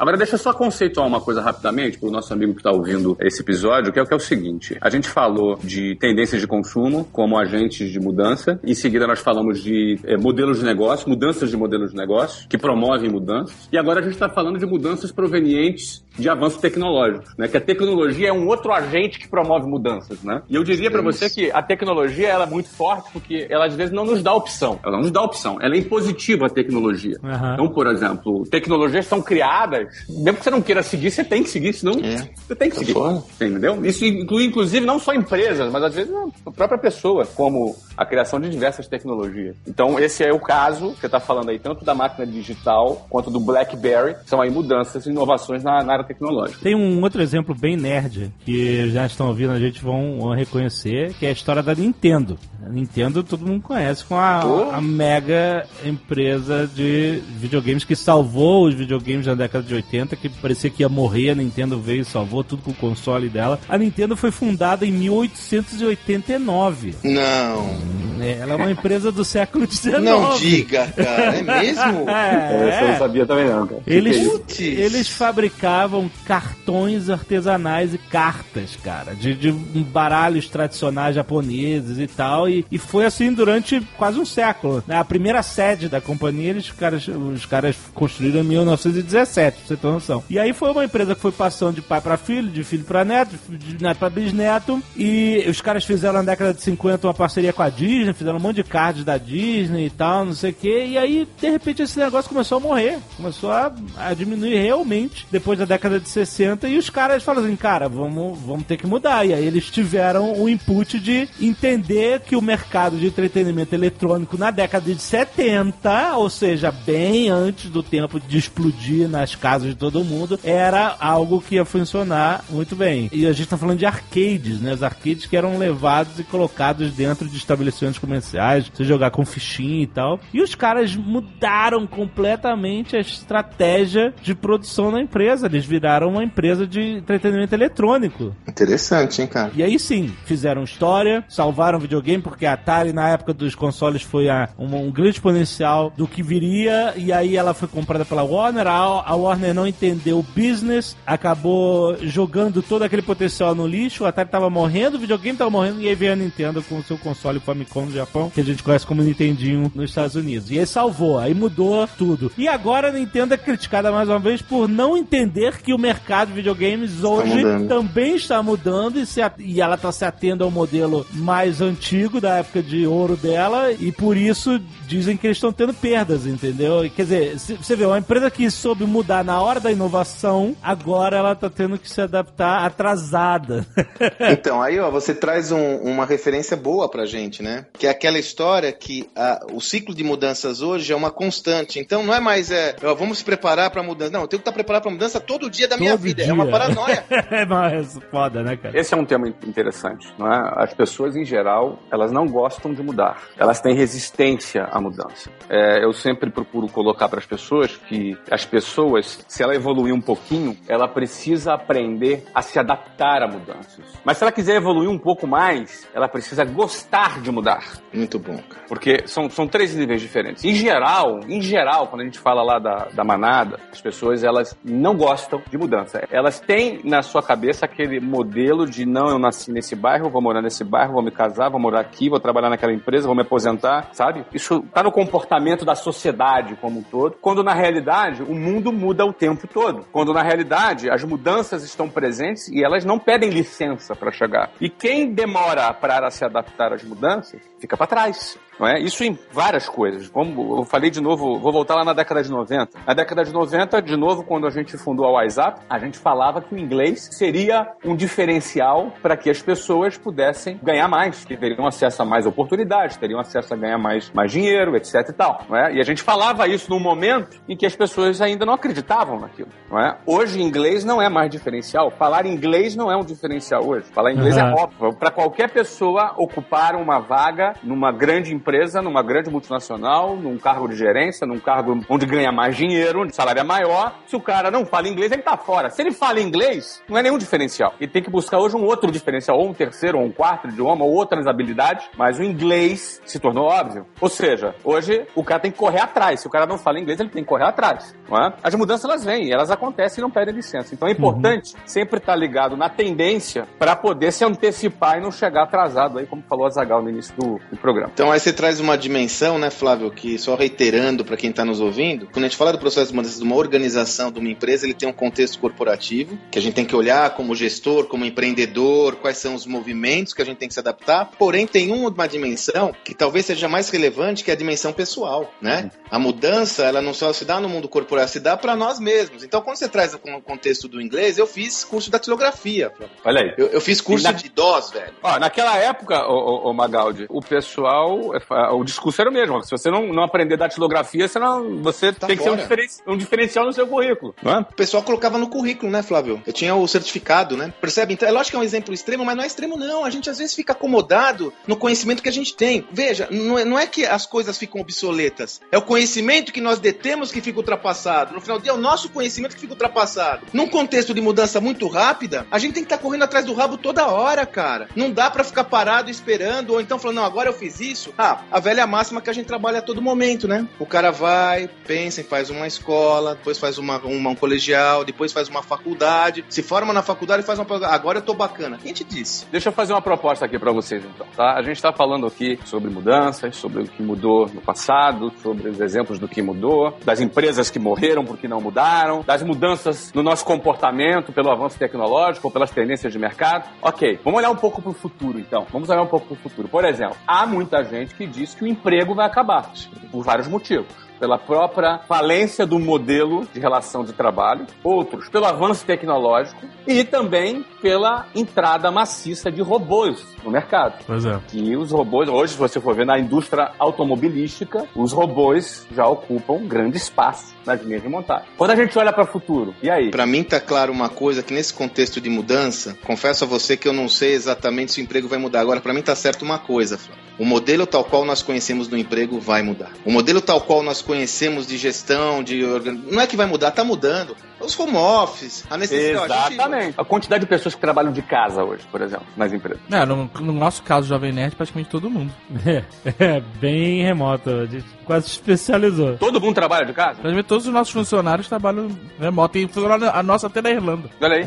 [0.00, 3.18] Agora, deixa eu só conceituar uma coisa rapidamente para o nosso amigo que está ouvindo
[3.20, 6.46] esse episódio, que é o que é o seguinte: a gente falou de tendências de
[6.46, 11.50] consumo como agentes de mudança, em seguida nós falamos de é, modelos de negócio, mudanças
[11.50, 15.12] de modelos de negócio que promovem mudanças, e agora a gente está falando de mudanças
[15.12, 17.46] provenientes de avanços tecnológicos, né?
[17.46, 20.42] Que a tecnologia é um outro agente que promove mudanças, né?
[20.48, 23.74] E eu diria para você que a tecnologia ela é muito forte porque ela às
[23.74, 24.78] vezes não nos dá opção.
[24.82, 25.58] Ela não nos dá opção.
[25.60, 27.16] Ela é impositiva a tecnologia.
[27.22, 27.52] Uhum.
[27.54, 31.50] Então, por exemplo, tecnologias são criadas, mesmo que você não queira seguir, você tem que
[31.50, 32.28] seguir, senão É.
[32.46, 32.92] você tem que seguir.
[32.92, 33.22] Fora.
[33.40, 33.84] Entendeu?
[33.84, 36.12] Isso inclui, inclusive, não só empresas, mas às vezes
[36.46, 39.56] a própria pessoa, como a criação de diversas tecnologias.
[39.66, 43.30] Então, esse é o caso que você está falando aí, tanto da máquina digital quanto
[43.30, 46.60] do BlackBerry, são aí mudanças e inovações na, na área tecnológica.
[46.62, 51.14] Tem um outro exemplo bem nerd que já estão ouvindo, a gente vão, vão reconhecer,
[51.14, 52.38] que é a história da Nintendo.
[52.64, 54.70] A Nintendo todo mundo conhece com a, Oh.
[54.74, 60.70] a mega empresa de videogames que salvou os videogames na década de 80, que parecia
[60.70, 63.58] que ia morrer, a Nintendo veio e salvou tudo com o console dela.
[63.68, 66.94] A Nintendo foi fundada em 1889.
[67.02, 67.74] Não.
[68.18, 68.38] né?
[68.40, 70.00] Ela é uma empresa do século XIX.
[70.02, 71.36] Não diga, cara.
[71.36, 72.04] É mesmo?
[72.10, 72.98] Essa eu não É.
[72.98, 73.80] sabia também não, cara.
[73.86, 74.24] Eles, é?
[74.28, 74.60] Putz.
[74.60, 79.50] eles fabricavam cartões artesanais e cartas, cara, de, de
[79.84, 84.82] baralhos tradicionais japoneses e tal, e, e foi assim durante quase um século.
[84.86, 84.96] né?
[84.96, 89.76] A primeira sede da companhia, eles, os, caras, os caras construíram em 1917, pra você
[89.76, 90.24] ter noção.
[90.28, 93.04] E aí foi uma empresa que foi passando de pai pra filho, de filho pra
[93.04, 97.52] neto, de neto pra bisneto, e os caras fizeram na década de 50 uma parceria
[97.52, 100.54] com a Disney, fizeram um monte de cards da Disney e tal, não sei o
[100.54, 105.26] que, e aí, de repente, esse negócio começou a morrer, começou a, a diminuir realmente
[105.30, 108.86] depois da década de 60, e os caras falaram assim, cara, vamos, vamos ter que
[108.86, 109.24] mudar.
[109.26, 114.50] E aí eles tiveram o input de entender que o mercado de entretenimento eletrônico na
[114.50, 120.02] década de 70, ou seja, bem antes do tempo de explodir nas casas de todo
[120.02, 123.08] mundo, era algo que ia funcionar muito bem.
[123.12, 124.72] E a gente tá falando de arcades, né?
[124.72, 129.82] Os arcades que eram levados e colocados dentro de estabelecimentos comerciais, você jogar com fichinha
[129.82, 130.18] e tal.
[130.32, 135.46] E os caras mudaram completamente a estratégia de produção da empresa.
[135.46, 138.34] Eles viraram uma empresa de entretenimento eletrônico.
[138.48, 139.52] Interessante, hein, cara?
[139.54, 144.28] E aí sim, fizeram história, salvaram videogame, porque a Atari, na época dos consoles, foi
[144.28, 148.66] a, um, um grande exponencial do que viria, e aí ela foi comprada pela Warner,
[148.66, 154.08] a, a Warner não entendeu o business, acabou jogando todo aquele potencial no lixo, a
[154.08, 156.96] Atari tava morrendo, o videogame tava morrendo, e aí veio a Nintendo com o seu
[156.96, 160.50] console Famicom no Japão, que a gente conhece como Nintendinho nos Estados Unidos.
[160.50, 162.30] E aí salvou, aí mudou tudo.
[162.38, 166.28] E agora a Nintendo é criticada mais uma vez por não entender que o mercado
[166.28, 171.06] de videogames hoje também está mudando e, se e ela está se atendo ao modelo
[171.12, 175.72] mais antigo da época de ouro dela e por isso dizem que eles estão tendo
[175.74, 176.88] perdas, entendeu?
[176.94, 181.32] Quer dizer, você vê, uma empresa que soube mudar na hora da inovação, agora ela
[181.32, 183.66] está tendo que se adaptar atrasada.
[184.20, 187.66] Então, aí, ó, você traz um- uma referência boa pra gente, né?
[187.78, 191.78] Que é aquela história que a- o ciclo de mudanças hoje é uma constante.
[191.78, 194.10] Então, não é mais, é, ó, vamos se preparar pra mudança.
[194.12, 196.22] Não, eu tenho que estar preparado pra mudança todo dia da minha Todo vida.
[196.22, 196.30] dia.
[196.30, 197.04] É uma paranoia.
[197.30, 198.78] é mais foda, né, cara?
[198.78, 200.52] Esse é um tema interessante, não é?
[200.56, 203.22] As pessoas em geral, elas não gostam de mudar.
[203.38, 205.30] Elas têm resistência à mudança.
[205.48, 210.00] É, eu sempre procuro colocar para as pessoas que as pessoas, se ela evoluir um
[210.00, 213.84] pouquinho, ela precisa aprender a se adaptar a mudanças.
[214.04, 217.80] Mas se ela quiser evoluir um pouco mais, ela precisa gostar de mudar.
[217.92, 218.64] Muito bom, cara.
[218.68, 220.44] Porque são, são três níveis diferentes.
[220.44, 224.56] Em geral, em geral, quando a gente fala lá da, da manada, as pessoas elas
[224.64, 226.02] não gostam de mudança.
[226.10, 230.42] Elas têm na sua cabeça aquele modelo de não, eu nasci nesse bairro, vou morar
[230.42, 233.90] nesse bairro, vou me casar, vou morar aqui, vou trabalhar naquela empresa, vou me aposentar,
[233.92, 234.24] sabe?
[234.32, 239.04] Isso tá no comportamento da sociedade como um todo, quando na realidade o mundo muda
[239.04, 239.84] o tempo todo.
[239.92, 244.50] Quando na realidade as mudanças estão presentes e elas não pedem licença para chegar.
[244.60, 248.38] E quem demora para se adaptar às mudanças fica para trás.
[248.62, 248.78] É?
[248.78, 250.08] Isso em várias coisas.
[250.08, 252.78] Como eu falei de novo, vou voltar lá na década de 90.
[252.86, 256.42] Na década de 90, de novo, quando a gente fundou a WhatsApp, a gente falava
[256.42, 261.66] que o inglês seria um diferencial para que as pessoas pudessem ganhar mais, que teriam
[261.80, 265.42] acesso a mais oportunidades, teriam acesso a ganhar mais, mais dinheiro, etc e tal.
[265.48, 265.72] Não é?
[265.74, 269.48] E a gente falava isso num momento em que as pessoas ainda não acreditavam naquilo.
[269.70, 269.96] Não é?
[270.06, 271.90] Hoje, inglês não é mais diferencial.
[271.90, 273.86] Falar inglês não é um diferencial hoje.
[273.92, 274.42] Falar inglês Uhum.
[274.42, 274.92] é óbvio.
[274.94, 280.76] Para qualquer pessoa ocupar uma vaga numa grande empresa, numa grande multinacional, num cargo de
[280.76, 283.94] gerência, num cargo onde ganha mais dinheiro, onde o salário é maior.
[284.06, 285.70] Se o cara não fala inglês, ele tá fora.
[285.70, 287.72] Se ele fala inglês, não é nenhum diferencial.
[287.80, 290.84] Ele tem que buscar hoje um outro diferencial, ou um terceiro, ou um quarto idioma,
[290.84, 293.86] ou outras habilidades, mas o inglês se tornou óbvio.
[294.00, 296.20] Ou seja, hoje o cara tem que correr atrás.
[296.20, 297.94] Se o cara não fala inglês, ele tem que correr atrás.
[298.10, 298.32] É?
[298.42, 300.74] As mudanças elas vêm, elas acontecem e não pedem licença.
[300.74, 301.60] Então é importante uhum.
[301.64, 306.22] sempre estar ligado na tendência para poder se antecipar e não chegar atrasado aí, como
[306.28, 307.90] falou a Zagal no início do, do, programa.
[307.92, 311.60] Então aí você traz uma dimensão, né, Flávio, que só reiterando para quem está nos
[311.60, 314.66] ouvindo, quando a gente fala do processo de mudança de uma organização, de uma empresa,
[314.66, 318.96] ele tem um contexto corporativo, que a gente tem que olhar como gestor, como empreendedor,
[318.96, 321.10] quais são os movimentos que a gente tem que se adaptar.
[321.18, 325.70] Porém, tem uma dimensão que talvez seja mais relevante, que é a dimensão pessoal, né?
[325.90, 329.22] A mudança, ela não só se dá no mundo corporativo, se dá para nós mesmos.
[329.22, 332.72] Então, quando você traz o contexto do inglês, eu fiz curso de datilografia.
[333.04, 333.34] Olha aí.
[333.36, 334.12] Eu, eu fiz curso na...
[334.12, 334.94] de DOS, velho.
[335.02, 338.20] Ó, naquela época, o, Magaldi, o pessoal, é,
[338.52, 339.42] o discurso era o mesmo.
[339.42, 342.36] Se você não, não aprender datilografia, você, não, você tá tem fora.
[342.36, 344.14] que ser um, um, diferencial no seu currículo.
[344.22, 344.40] Não é?
[344.40, 346.22] O pessoal colocava no currículo, né, Flávio?
[346.26, 347.52] Eu tinha o certificado, né?
[347.60, 347.94] Percebe?
[347.94, 349.84] Então, é lógico que é um exemplo extremo, mas não é extremo, não.
[349.84, 352.64] A gente às vezes fica acomodado no conhecimento que a gente tem.
[352.70, 355.40] Veja, não é, não é que as coisas ficam obsoletas.
[355.50, 358.14] É o conhecimento que nós detemos que fica ultrapassado.
[358.14, 360.26] No final do dia, é o nosso conhecimento que fica ultrapassado.
[360.32, 363.34] Num contexto de mudança muito rápida, a gente tem que estar tá correndo atrás do
[363.34, 364.68] rabo toda hora, cara.
[364.76, 367.92] Não dá para ficar parado esperando, ou então falando, não, agora eu fiz isso.
[367.98, 370.46] Ah, a velha máxima que a gente trabalha a todo momento, né?
[370.56, 375.12] O cara vai, pensa e faz uma escola, depois faz uma, uma, um colegial, depois
[375.12, 377.66] faz uma faculdade, se forma na faculdade e faz uma.
[377.66, 378.56] Agora eu tô bacana.
[378.62, 379.26] Quem te disse?
[379.32, 381.39] Deixa eu fazer uma proposta aqui para vocês, então, tá?
[381.40, 385.58] A gente tá falando aqui sobre mudanças, sobre o que mudou no passado, sobre os
[385.58, 390.22] exemplos do que mudou, das empresas que morreram porque não mudaram, das mudanças no nosso
[390.22, 393.48] comportamento pelo avanço tecnológico ou pelas tendências de mercado.
[393.62, 395.46] Ok, vamos olhar um pouco para o futuro, então.
[395.50, 396.46] Vamos olhar um pouco para o futuro.
[396.46, 399.50] Por exemplo, há muita gente que diz que o emprego vai acabar,
[399.90, 405.64] por vários motivos pela própria falência do modelo de relação de trabalho, outros pelo avanço
[405.64, 410.84] tecnológico e também pela entrada maciça de robôs no mercado.
[410.86, 411.18] Pois é.
[411.26, 416.34] Que os robôs, hoje, se você for ver na indústria automobilística, os robôs já ocupam
[416.34, 418.26] um grande espaço nas linhas de montagem.
[418.36, 419.90] Quando a gente olha para o futuro, e aí?
[419.90, 423.66] Para mim tá claro uma coisa que nesse contexto de mudança, confesso a você que
[423.66, 425.40] eu não sei exatamente se o emprego vai mudar.
[425.40, 426.78] Agora, para mim tá certo uma coisa.
[427.18, 429.72] O modelo tal qual nós conhecemos do emprego vai mudar.
[429.84, 432.42] O modelo tal qual nós conhecemos de gestão, de
[432.90, 434.16] não é que vai mudar, tá mudando.
[434.40, 436.12] Os home office, a necessidade.
[436.12, 436.40] Exatamente.
[436.40, 436.80] A, gente...
[436.80, 439.60] a quantidade de pessoas que trabalham de casa hoje, por exemplo, nas empresas.
[439.70, 442.12] É, no, no nosso caso, Jovem Nerd, praticamente todo mundo.
[442.46, 442.64] É,
[442.98, 444.30] é bem remoto.
[444.30, 445.96] A gente quase se especializou.
[445.98, 446.94] Todo mundo trabalha de casa?
[446.94, 449.38] Praticamente todos os nossos funcionários trabalham remoto.
[449.38, 449.48] E
[449.92, 450.90] a nossa até na Irlanda.
[451.00, 451.24] Olha aí.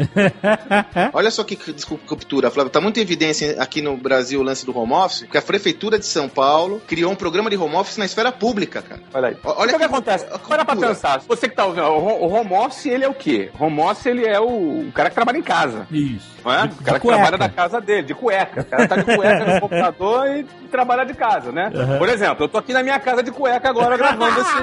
[1.13, 2.71] Olha só que desculpa, captura, Flávio.
[2.71, 6.05] Tá muita evidência aqui no Brasil o lance do home office, porque a Prefeitura de
[6.05, 9.01] São Paulo criou um programa de home office na esfera pública, cara.
[9.13, 9.37] Olha aí.
[9.43, 10.25] Olha o que, que, acontece.
[10.47, 11.19] Para pra pensar.
[11.27, 13.49] Você que tá ouvindo, o home office, ele é o quê?
[13.59, 15.87] Home office, ele é o, o cara que trabalha em casa.
[15.91, 16.33] Isso.
[16.43, 16.67] Não é?
[16.67, 18.61] De, o cara que trabalha da casa dele, de cueca.
[18.61, 21.71] O cara tá de cueca no computador e trabalha de casa, né?
[21.73, 21.97] Uhum.
[21.97, 24.57] Por exemplo, eu tô aqui na minha casa de cueca agora gravando esse,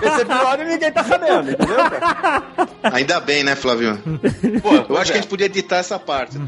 [0.06, 2.42] esse episódio e ninguém tá sabendo, entendeu, cara?
[2.82, 3.98] Ainda bem, né, Flávio?
[4.62, 5.12] Pô, eu acho é.
[5.12, 6.36] que a gente podia editar essa parte.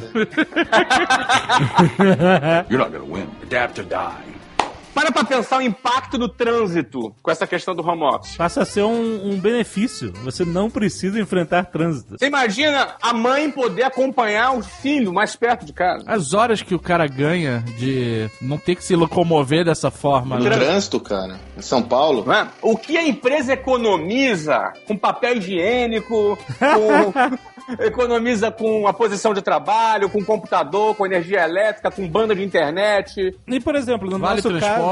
[2.70, 3.28] You're not gonna win.
[3.42, 4.27] Adapt or die.
[4.94, 8.36] Para pra pensar o impacto do trânsito com essa questão do home office.
[8.36, 10.12] Passa a ser um, um benefício.
[10.24, 12.16] Você não precisa enfrentar trânsito.
[12.18, 16.04] Você imagina a mãe poder acompanhar o filho mais perto de casa.
[16.06, 20.38] As horas que o cara ganha de não ter que se locomover dessa forma.
[20.38, 20.50] No né?
[20.50, 21.38] trânsito, cara.
[21.56, 22.30] Em São Paulo.
[22.32, 22.48] É?
[22.62, 27.38] O que a empresa economiza com papel higiênico, com
[27.78, 33.36] economiza com a posição de trabalho, com computador, com energia elétrica, com banda de internet.
[33.46, 34.76] E, por exemplo, no vale nosso transporte.
[34.76, 34.87] caso...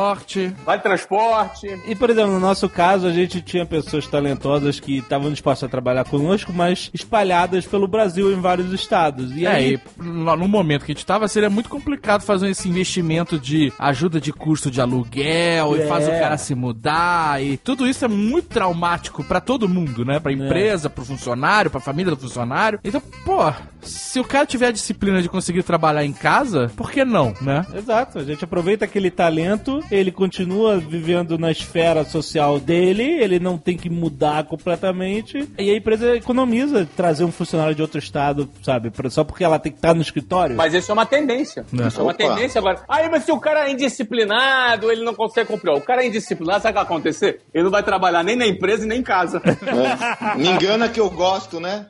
[0.64, 1.68] Vale transporte.
[1.86, 5.70] E, por exemplo, no nosso caso, a gente tinha pessoas talentosas que estavam dispostas a
[5.70, 9.32] trabalhar conosco, mas espalhadas pelo Brasil em vários estados.
[9.36, 9.74] E é, aí...
[9.74, 14.20] E no momento que a gente estava, seria muito complicado fazer esse investimento de ajuda
[14.20, 15.78] de custo de aluguel é.
[15.78, 20.04] e faz o cara se mudar e tudo isso é muito traumático para todo mundo,
[20.04, 20.20] né?
[20.20, 20.34] Pra é.
[20.34, 20.90] empresa, é.
[20.90, 22.46] pro funcionário, pra família do funcionário
[22.84, 27.04] então, pô, se o cara tiver a disciplina de conseguir trabalhar em casa, por que
[27.04, 27.64] não, né?
[27.74, 28.18] Exato.
[28.18, 33.76] A gente aproveita aquele talento, ele continua vivendo na esfera social dele, ele não tem
[33.76, 38.90] que mudar completamente, e a empresa economiza trazer um funcionário de outro estado, sabe?
[39.10, 40.56] Só porque ela tem que estar no escritório.
[40.56, 41.64] Mas isso é uma tendência.
[41.78, 41.88] É.
[41.88, 42.82] Isso é uma tendência agora.
[42.88, 45.72] Aí, mas se o cara é indisciplinado, ele não consegue cumprir.
[45.72, 47.40] O cara é indisciplinado, sabe o que vai acontecer?
[47.52, 49.42] Ele não vai trabalhar nem na empresa e nem em casa.
[49.44, 50.36] É.
[50.38, 51.86] Me engana que eu gosto, né?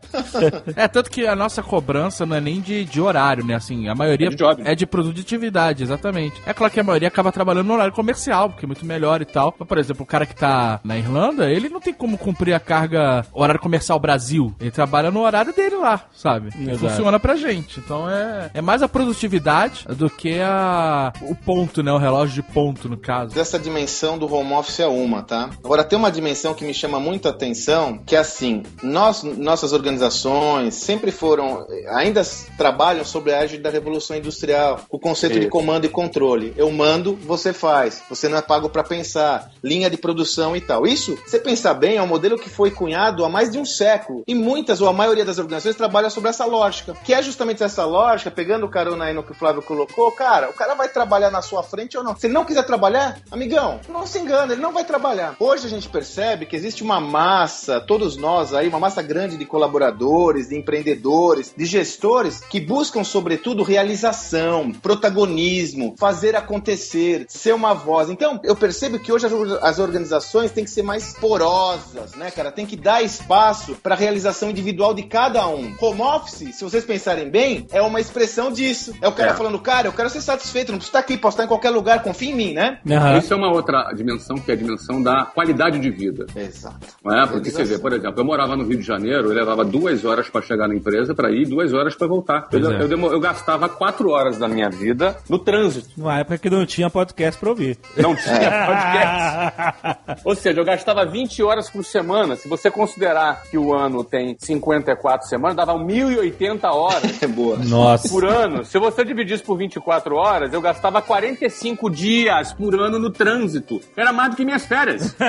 [0.74, 3.54] É, tanto que a nossa cobrança não é nem de, de horário, né?
[3.54, 6.40] Assim, a maioria é de, é de produtividade, exatamente.
[6.46, 9.54] É claro que a maioria acaba trabalhando horário comercial, porque é muito melhor e tal.
[9.58, 12.60] Mas, por exemplo, o cara que tá na Irlanda, ele não tem como cumprir a
[12.60, 14.54] carga horário comercial Brasil.
[14.60, 16.50] Ele trabalha no horário dele lá, sabe?
[16.58, 16.78] E Exato.
[16.78, 17.80] funciona pra gente.
[17.80, 21.92] Então é, é mais a produtividade do que a, o ponto, né?
[21.92, 23.34] O relógio de ponto, no caso.
[23.34, 25.50] Dessa dimensão do home office é uma, tá?
[25.64, 30.74] Agora tem uma dimensão que me chama muita atenção, que é assim, nós, nossas organizações
[30.74, 32.22] sempre foram, ainda
[32.56, 35.50] trabalham sobre a égide da Revolução Industrial, o conceito de Isso.
[35.50, 36.52] comando e controle.
[36.56, 37.65] Eu mando, você faz.
[38.08, 39.50] Você não é pago para pensar.
[39.62, 40.86] Linha de produção e tal.
[40.86, 44.22] Isso, você pensar bem, é um modelo que foi cunhado há mais de um século.
[44.26, 46.94] E muitas, ou a maioria das organizações, trabalham sobre essa lógica.
[47.04, 50.48] Que é justamente essa lógica, pegando o carona aí no que o Flávio colocou, cara,
[50.48, 52.16] o cara vai trabalhar na sua frente ou não?
[52.16, 55.36] Se ele não quiser trabalhar, amigão, não se engana, ele não vai trabalhar.
[55.38, 59.44] Hoje a gente percebe que existe uma massa, todos nós aí, uma massa grande de
[59.44, 68.08] colaboradores, de empreendedores, de gestores que buscam, sobretudo, realização, protagonismo, fazer acontecer, ser uma voz.
[68.10, 72.30] Então, eu percebo que hoje as orga- as organizações têm que ser mais porosas, né,
[72.30, 72.50] cara?
[72.52, 75.74] Tem que dar espaço para a realização individual de cada um.
[75.80, 78.94] Home office, se vocês pensarem bem, é uma expressão disso.
[79.00, 79.34] É o cara É.
[79.34, 82.02] falando, cara, eu quero ser satisfeito, não preciso estar aqui, posso estar em qualquer lugar,
[82.02, 82.78] confia em mim, né?
[82.90, 83.18] Aham.
[83.18, 86.26] Isso é uma outra dimensão, que é a dimensão da qualidade de vida.
[86.36, 86.76] Exato.
[87.04, 87.26] Não é?
[87.26, 90.28] Porque você vê, por exemplo, eu morava no Rio de Janeiro, eu levava duas horas
[90.28, 92.48] para chegar na empresa para ir e duas horas para voltar.
[92.52, 92.82] Eu, Pois é.
[92.82, 95.88] eu, eu gastava quatro horas da minha vida no trânsito.
[95.96, 97.78] Numa época que não tinha podcast pra ouvir.
[97.96, 100.20] Não tinha podcast.
[100.24, 102.36] Ou seja, eu gastava 20 horas por semana.
[102.36, 107.56] Se você considerar que o ano tem 54 semanas, dava 1.080 horas É boa.
[107.58, 108.08] Nossa.
[108.08, 108.64] por ano.
[108.64, 113.80] Se você dividisse por 24 horas, eu gastava 45 dias por ano no trânsito.
[113.96, 115.14] Era mais do que minhas férias.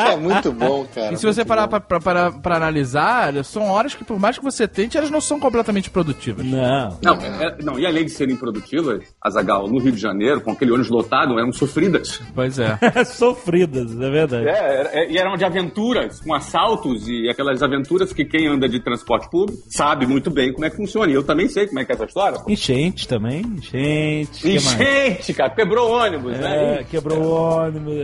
[0.00, 1.12] É, muito bom, cara.
[1.12, 4.44] E se você parar pra, pra, pra, pra analisar, são horas que, por mais que
[4.44, 6.44] você tente, elas não são completamente produtivas.
[6.44, 6.98] Não.
[7.02, 10.70] Não, é- não, e além de serem produtivas, Azagal, no Rio de Janeiro, com aquele
[10.72, 12.20] ônibus lotado, eram sofridas.
[12.34, 12.78] Pois é.
[13.04, 14.48] Sofridas, é verdade.
[14.48, 18.80] É, é, e eram de aventuras, com assaltos e aquelas aventuras que quem anda de
[18.80, 21.10] transporte público sabe muito bem como é que funciona.
[21.10, 22.38] E eu também sei como é que é essa história.
[22.48, 24.48] Enchente também, enchente.
[24.50, 26.84] Enchente, cara, quebrou ônibus, É, né?
[26.90, 27.94] quebrou o ônibus.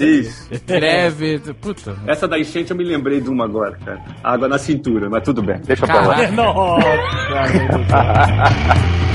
[0.00, 0.48] é, Isso.
[0.66, 1.96] Greve, puta.
[2.06, 4.02] Essa da enchente eu me lembrei de uma agora, cara.
[4.22, 6.14] Água na cintura, mas tudo bem, deixa pra lá.
[6.16, 6.32] Caraca.
[6.40, 6.80] Nossa,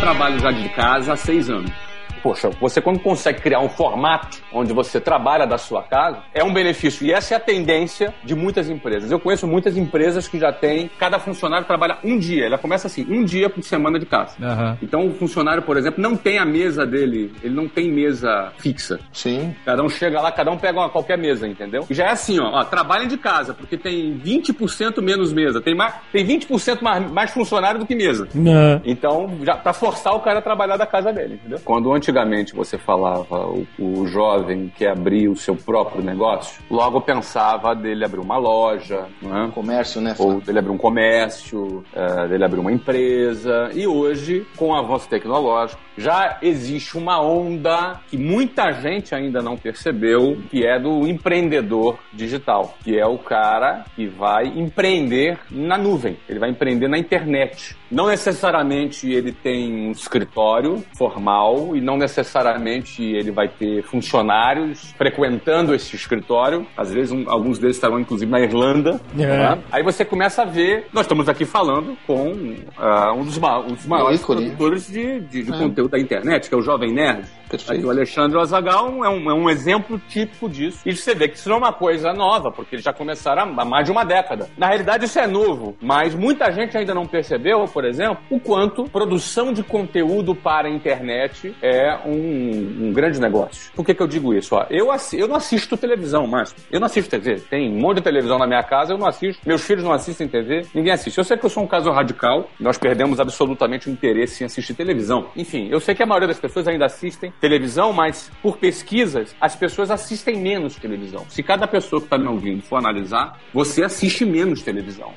[0.00, 1.89] trabalho já de casa há seis anos.
[2.22, 6.52] Poxa, você quando consegue criar um formato onde você trabalha da sua casa, é um
[6.52, 7.06] benefício.
[7.06, 9.10] E essa é a tendência de muitas empresas.
[9.10, 12.46] Eu conheço muitas empresas que já têm, cada funcionário trabalha um dia.
[12.46, 14.34] Ela começa assim, um dia por semana de casa.
[14.42, 14.78] Aham.
[14.82, 19.00] Então o funcionário, por exemplo, não tem a mesa dele, ele não tem mesa fixa.
[19.12, 19.54] Sim.
[19.64, 21.86] Cada um chega lá, cada um pega uma, qualquer mesa, entendeu?
[21.88, 25.74] E já é assim, ó, ó trabalhem de casa, porque tem 20% menos mesa, tem,
[25.74, 28.28] mais, tem 20% mais, mais funcionário do que mesa.
[28.34, 28.80] Não.
[28.84, 31.60] Então, já pra forçar o cara a trabalhar da casa dele, entendeu?
[31.64, 37.74] Quando antigamente você falava o, o jovem que abria o seu próprio negócio, logo pensava
[37.74, 39.50] dele abrir uma loja, não é?
[39.50, 40.14] Comércio, né?
[40.18, 43.70] ou dele abrir um comércio, eh, dele abrir uma empresa.
[43.72, 49.56] E hoje, com o avanço tecnológico, já existe uma onda que muita gente ainda não
[49.56, 56.16] percebeu, que é do empreendedor digital, que é o cara que vai empreender na nuvem,
[56.28, 57.76] ele vai empreender na internet.
[57.90, 65.74] Não necessariamente ele tem um escritório formal e não necessariamente ele vai ter funcionários frequentando
[65.74, 66.66] esse escritório.
[66.76, 69.00] Às vezes, um- alguns deles estarão inclusive na Irlanda.
[69.18, 69.26] É.
[69.26, 69.58] né?
[69.70, 70.86] Aí você começa a ver.
[70.92, 75.42] Nós estamos aqui falando com ah, um, dos ma- um dos maiores produtores de, de-
[75.44, 75.58] de É.
[75.58, 77.24] conteúdo da internet, que é o Jovem Nerd.
[77.50, 77.86] Perfeito.
[77.86, 80.80] O Alexandre Azagal é um, é um exemplo típico disso.
[80.86, 83.64] E você vê que isso não é uma coisa nova, porque eles já começaram há
[83.64, 84.48] mais de uma década.
[84.56, 88.84] Na realidade, isso é novo, mas muita gente ainda não percebeu, por exemplo, o quanto
[88.84, 93.72] produção de conteúdo para a internet é um, um grande negócio.
[93.74, 94.54] Por que, que eu digo isso?
[94.54, 96.54] Ó, eu, eu não assisto televisão mais.
[96.70, 97.36] Eu não assisto TV.
[97.50, 99.42] Tem um monte de televisão na minha casa, eu não assisto.
[99.44, 101.18] Meus filhos não assistem TV, ninguém assiste.
[101.18, 104.74] Eu sei que eu sou um caso radical, nós perdemos absolutamente o interesse em assistir
[104.74, 105.26] televisão.
[105.36, 109.56] Enfim, eu sei que a maioria das pessoas ainda assistem televisão, mas por pesquisas, as
[109.56, 111.24] pessoas assistem menos televisão.
[111.28, 115.12] Se cada pessoa que está me ouvindo for analisar, você assiste menos televisão.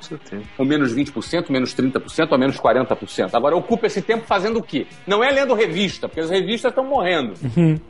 [0.57, 3.31] Ou menos 20%, menos 30%, ou menos 40%.
[3.33, 4.87] Agora, ocupa esse tempo fazendo o quê?
[5.05, 7.33] Não é lendo revista, porque as revistas estão morrendo.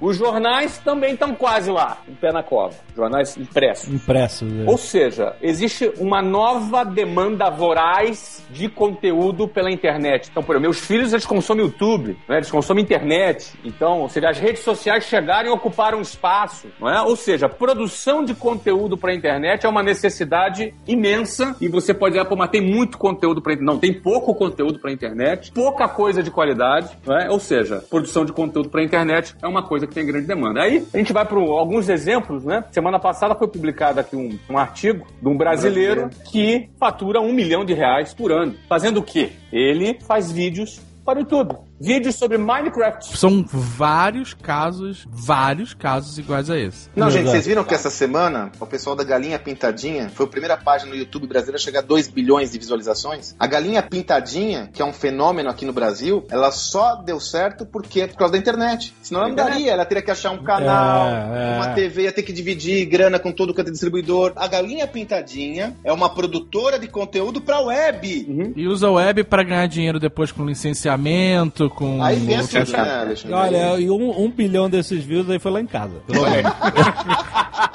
[0.01, 2.75] Os jornais também estão quase lá, em pé na cova.
[2.95, 3.89] Jornais impressos.
[3.89, 4.45] Impresso.
[4.45, 4.65] né?
[4.67, 10.29] Ou seja, existe uma nova demanda voraz de conteúdo pela internet.
[10.31, 12.37] Então, por exemplo, meus filhos eles consomem YouTube, né?
[12.37, 13.53] eles consome internet.
[13.63, 17.01] Então, ou seja, as redes sociais chegaram e ocuparam espaço, não é?
[17.01, 22.15] Ou seja, produção de conteúdo para a internet é uma necessidade imensa e você pode
[22.15, 23.73] dizer, pô, mas tem muito conteúdo para internet.
[23.73, 27.29] Não, tem pouco conteúdo para internet, pouca coisa de qualidade, não é?
[27.29, 30.61] Ou seja, produção de conteúdo para internet é uma coisa que tem grande demanda.
[30.61, 32.63] Aí a gente vai para alguns exemplos, né?
[32.71, 37.33] Semana passada foi publicado aqui um, um artigo de um brasileiro, brasileiro que fatura um
[37.33, 38.55] milhão de reais por ano.
[38.69, 39.31] Fazendo o quê?
[39.51, 43.17] Ele faz vídeos para o YouTube vídeos sobre Minecraft.
[43.17, 46.89] São vários casos, vários casos iguais a esse.
[46.95, 50.55] Não, gente, vocês viram que essa semana o pessoal da Galinha Pintadinha foi a primeira
[50.55, 53.35] página no YouTube brasileiro a chegar a 2 bilhões de visualizações?
[53.37, 58.07] A Galinha Pintadinha, que é um fenômeno aqui no Brasil, ela só deu certo porque
[58.07, 58.93] por causa da internet.
[59.01, 61.55] Senão ela não daria, ela teria que achar um canal, é, é.
[61.57, 64.31] uma TV, ia ter que dividir grana com todo o canto distribuidor.
[64.37, 68.25] A Galinha Pintadinha é uma produtora de conteúdo pra web.
[68.29, 68.53] Uhum.
[68.55, 72.01] E usa a web para ganhar dinheiro depois com licenciamento, com.
[72.01, 73.33] Aí pensa, né, Alexandre?
[73.35, 75.93] Olha, e um, um bilhão desses views aí foi lá em casa.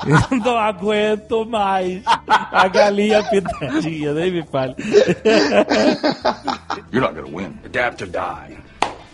[0.06, 4.74] Eu não aguento mais a galinha pitadinha, nem me fale.
[6.92, 7.58] You're not gonna win.
[7.64, 8.56] Adapt or die.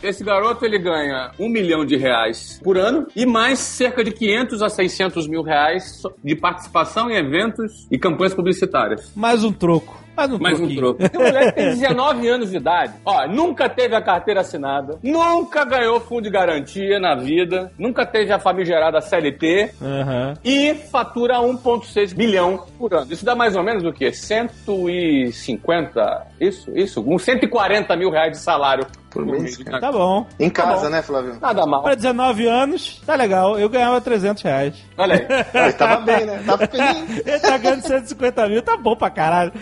[0.03, 4.61] Esse garoto ele ganha um milhão de reais por ano e mais cerca de 500
[4.61, 9.11] a 600 mil reais de participação em eventos e campanhas publicitárias.
[9.17, 10.04] Mais um troco.
[10.17, 11.09] Mais um, Mais um troco.
[11.09, 12.95] Tem mulher que tem 19 anos de idade.
[13.05, 18.33] Ó, nunca teve a carteira assinada, nunca ganhou fundo de garantia na vida, nunca teve
[18.33, 20.35] a famigerada CLT uhum.
[20.45, 23.13] e fatura 1,6 bilhão por ano.
[23.13, 24.13] Isso dá mais ou menos o quê?
[24.13, 29.57] 150, isso, isso, uns 140 mil reais de salário por mês.
[29.59, 30.27] Tá bom.
[30.41, 31.39] Em tá casa, tá né, Flávio?
[31.41, 31.83] Nada mal.
[31.83, 33.59] Para 19 anos, tá legal.
[33.59, 34.75] Eu ganhava 300 reais.
[34.99, 35.27] Olha aí.
[35.63, 36.43] Ele tava bem, né?
[36.45, 37.19] Tava feliz.
[37.25, 39.53] Ele tá ganhando 150 mil, tá bom pra caralho.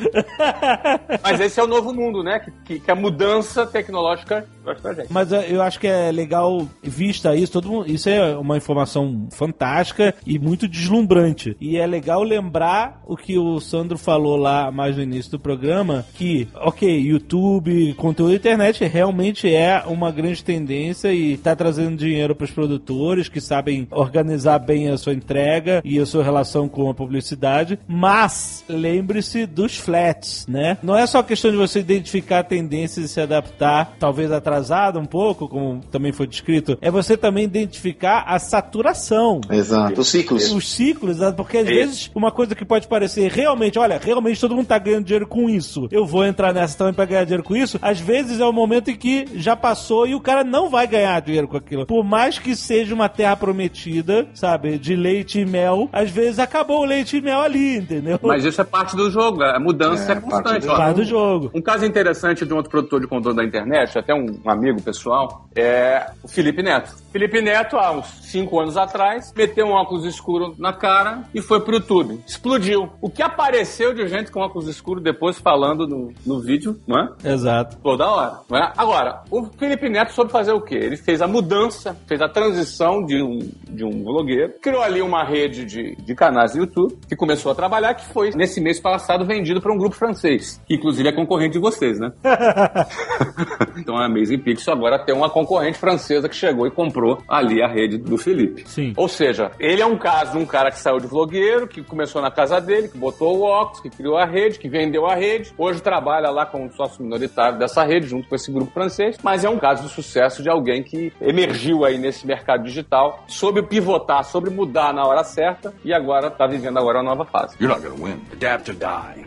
[1.23, 2.41] Mas esse é o novo mundo, né?
[2.65, 5.13] Que, que a mudança tecnológica traz pra gente.
[5.13, 10.15] Mas eu acho que é legal, vista isso, todo mundo, isso é uma informação fantástica
[10.27, 11.57] e muito deslumbrante.
[11.61, 16.07] E é legal lembrar o que o Sandro falou lá mais no início do programa,
[16.15, 22.45] que, ok, YouTube, conteúdo internet realmente é uma grande tendência e está trazendo dinheiro para
[22.45, 26.95] os produtores que sabem organizar bem a sua entrega e a sua relação com a
[26.95, 27.79] publicidade.
[27.87, 30.79] Mas lembre-se dos flats, né?
[30.83, 35.49] Não é só questão de você identificar tendências e se adaptar, talvez atrasado um pouco,
[35.49, 36.79] como também foi descrito.
[36.81, 39.41] É você também identificar a saturação.
[39.51, 40.01] Exato.
[40.01, 40.53] Os ciclos.
[40.53, 44.65] Os ciclos, porque às vezes uma coisa que pode parecer realmente, olha, realmente todo mundo
[44.65, 45.89] está ganhando dinheiro com isso.
[45.91, 47.79] Eu vou entrar nessa também para ganhar dinheiro com isso.
[47.81, 51.21] Às vezes é o momento em que já passou e o cara não vai ganhar
[51.21, 51.87] dinheiro com aquilo.
[51.87, 56.81] Por mais que seja uma terra prometida, sabe, de leite e mel, às vezes acabou
[56.81, 58.19] o leite e mel ali, entendeu?
[58.23, 60.67] Mas isso é parte do jogo, a mudança é, é constante.
[60.67, 61.51] Parte, parte do jogo.
[61.55, 64.81] Um caso interessante de um outro produtor de conteúdo da internet, até um, um amigo
[64.83, 66.95] pessoal, é o Felipe Neto.
[67.13, 71.61] Felipe Neto, há uns 5 anos atrás, meteu um óculos escuro na cara e foi
[71.61, 72.21] pro YouTube.
[72.27, 72.89] Explodiu.
[73.01, 77.09] O que apareceu de gente com óculos escuros depois falando no, no vídeo, não é?
[77.25, 77.77] Exato.
[77.83, 78.73] Toda hora, não é?
[78.77, 80.75] Agora, o Felipe Neto soube fazer o quê?
[80.75, 85.25] Ele fez a mudança, fez a transição de um, de um blogueiro, criou ali uma
[85.25, 89.25] rede de, de canais do YouTube, que começou a trabalhar, que foi, nesse mês passado,
[89.25, 92.13] vendido para um grupo francês, que inclusive é concorrente de vocês, né?
[93.77, 97.69] então a Amazing Pixel agora tem uma concorrente francesa que chegou e comprou ali a
[97.69, 98.69] rede do Felipe.
[98.69, 98.93] Sim.
[98.97, 102.21] Ou seja, ele é um caso de um cara que saiu de vlogueiro, que começou
[102.21, 105.53] na casa dele, que botou o óculos, que criou a rede, que vendeu a rede,
[105.57, 109.49] hoje trabalha lá como sócio minoritário dessa rede, junto com esse grupo francês, mas é
[109.49, 114.51] um caso de sucesso de alguém que emergiu aí nesse mercado digital, soube pivotar, soube
[114.51, 117.57] mudar na hora certa e agora está vivendo agora uma nova fase.
[117.61, 118.21] You're not gonna win.
[118.33, 119.25] Adapt or die.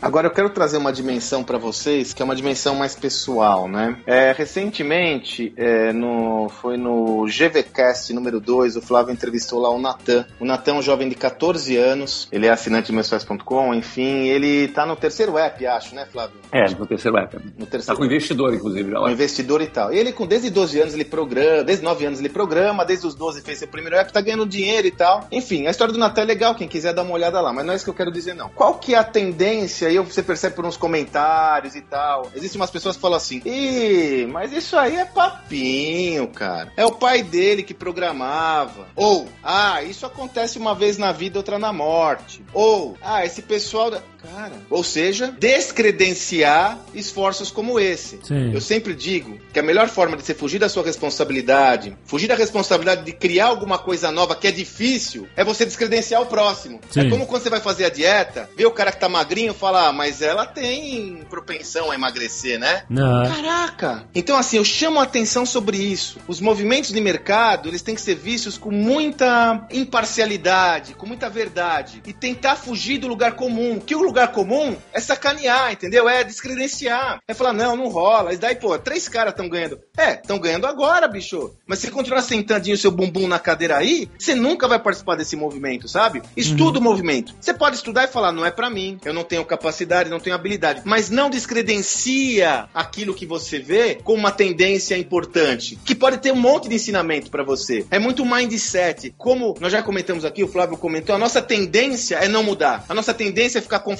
[0.00, 3.96] Agora eu quero trazer uma dimensão para vocês que é uma dimensão mais pessoal, né?
[4.06, 10.24] É, recentemente, é, no, foi no GVCast número 2, o Flávio entrevistou lá o Natan.
[10.38, 14.68] O Natan é um jovem de 14 anos, ele é assinante de meusfaz.com, enfim, ele
[14.68, 16.36] tá no terceiro app, acho, né, Flávio?
[16.52, 17.36] É, no terceiro app.
[17.58, 18.92] No terceiro tá com investidor, inclusive.
[18.92, 19.92] Com investidor e tal.
[19.92, 23.16] E ele, com desde 12 anos, ele programa, desde 9 anos ele programa, desde os
[23.16, 25.26] 12 fez seu primeiro app, tá ganhando dinheiro e tal.
[25.32, 27.72] Enfim, a história do Natan é legal, quem quiser dar uma olhada lá, mas não
[27.72, 28.48] é isso que eu quero dizer, não.
[28.48, 32.30] Qual que é a tendência aí você percebe por uns comentários e tal.
[32.34, 36.72] Existem umas pessoas que falam assim: Ih, mas isso aí é papinho, cara.
[36.76, 38.86] É o pai dele que programava.
[38.94, 42.44] Ou, ah, isso acontece uma vez na vida, outra na morte.
[42.52, 43.92] Ou, ah, esse pessoal.
[44.30, 44.52] Cara.
[44.70, 48.20] Ou seja, descredenciar esforços como esse.
[48.22, 48.52] Sim.
[48.52, 52.34] Eu sempre digo que a melhor forma de você fugir da sua responsabilidade, fugir da
[52.34, 56.80] responsabilidade de criar alguma coisa nova que é difícil, é você descredenciar o próximo.
[56.90, 57.00] Sim.
[57.00, 59.54] É como quando você vai fazer a dieta, vê o cara que tá magrinho e
[59.54, 62.84] fala, ah, mas ela tem propensão a emagrecer, né?
[62.88, 63.24] Não.
[63.28, 64.04] Caraca!
[64.14, 66.18] Então, assim, eu chamo a atenção sobre isso.
[66.26, 72.02] Os movimentos de mercado, eles têm que ser vistos com muita imparcialidade, com muita verdade.
[72.06, 73.80] E tentar fugir do lugar comum.
[73.80, 76.08] Que o lugar comum é sacanear, entendeu?
[76.08, 77.20] É descredenciar.
[77.28, 78.32] É falar, não, não rola.
[78.32, 79.78] E daí, pô, três caras estão ganhando.
[79.96, 81.54] É, estão ganhando agora, bicho.
[81.66, 85.88] Mas se continuar sentandinho seu bumbum na cadeira aí, você nunca vai participar desse movimento,
[85.88, 86.22] sabe?
[86.36, 87.34] Estuda o movimento.
[87.40, 88.98] Você pode estudar e falar, não é pra mim.
[89.04, 90.82] Eu não tenho capacidade, não tenho habilidade.
[90.84, 95.78] Mas não descredencia aquilo que você vê como uma tendência importante.
[95.84, 97.86] Que pode ter um monte de ensinamento pra você.
[97.90, 99.14] É muito mindset.
[99.16, 102.84] Como nós já comentamos aqui, o Flávio comentou, a nossa tendência é não mudar.
[102.88, 103.97] A nossa tendência é ficar confortável.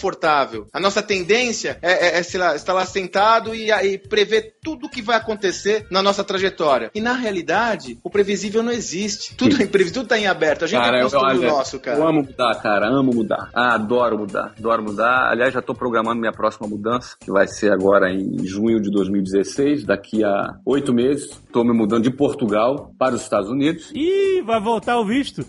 [0.72, 4.86] A nossa tendência é, é, é, sei lá, estar lá sentado e, e prever tudo
[4.86, 6.90] o que vai acontecer na nossa trajetória.
[6.94, 9.34] E na realidade, o previsível não existe.
[9.36, 10.64] Tudo é imprevisível, tudo tá em aberto.
[10.64, 11.98] A gente Cara, é eu, olha, nosso, cara.
[11.98, 13.50] eu amo mudar, cara, amo mudar.
[13.54, 15.30] Ah, adoro mudar, adoro mudar.
[15.30, 19.84] Aliás, já tô programando minha próxima mudança, que vai ser agora em junho de 2016,
[19.84, 21.40] daqui a oito meses.
[21.52, 23.90] Tô me mudando de Portugal para os Estados Unidos.
[23.94, 25.44] Ih, vai voltar o visto.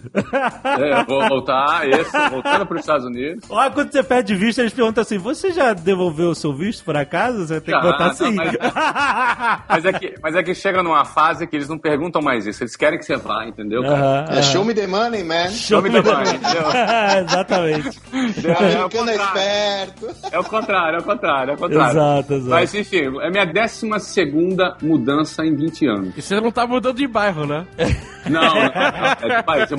[0.63, 3.43] É, vou voltar, isso, voltando para os Estados Unidos.
[3.49, 6.95] Olha, quando você pede visto, eles perguntam assim: você já devolveu o seu visto por
[6.97, 7.45] acaso?
[7.45, 8.33] Você tem que botar não, sim.
[8.35, 8.57] mas-
[9.69, 12.63] Mas é, que, mas é que chega numa fase que eles não perguntam mais isso,
[12.63, 13.81] eles querem que você vá, entendeu?
[13.83, 13.95] cara?
[13.95, 15.49] Aham, É, show me the money, man.
[15.49, 16.63] Show me the money, entendeu?
[17.23, 17.99] Exatamente.
[18.39, 19.21] É, O é o contrário.
[19.21, 20.09] esperto.
[20.31, 21.91] É o contrário, é o contrário, é o contrário.
[21.91, 22.49] Exato, exato.
[22.49, 26.17] Mas enfim, é minha 12 segunda mudança em 20 anos.
[26.17, 27.65] E você não tá mudando de bairro, né?
[28.29, 29.69] Não, não, não, é de país.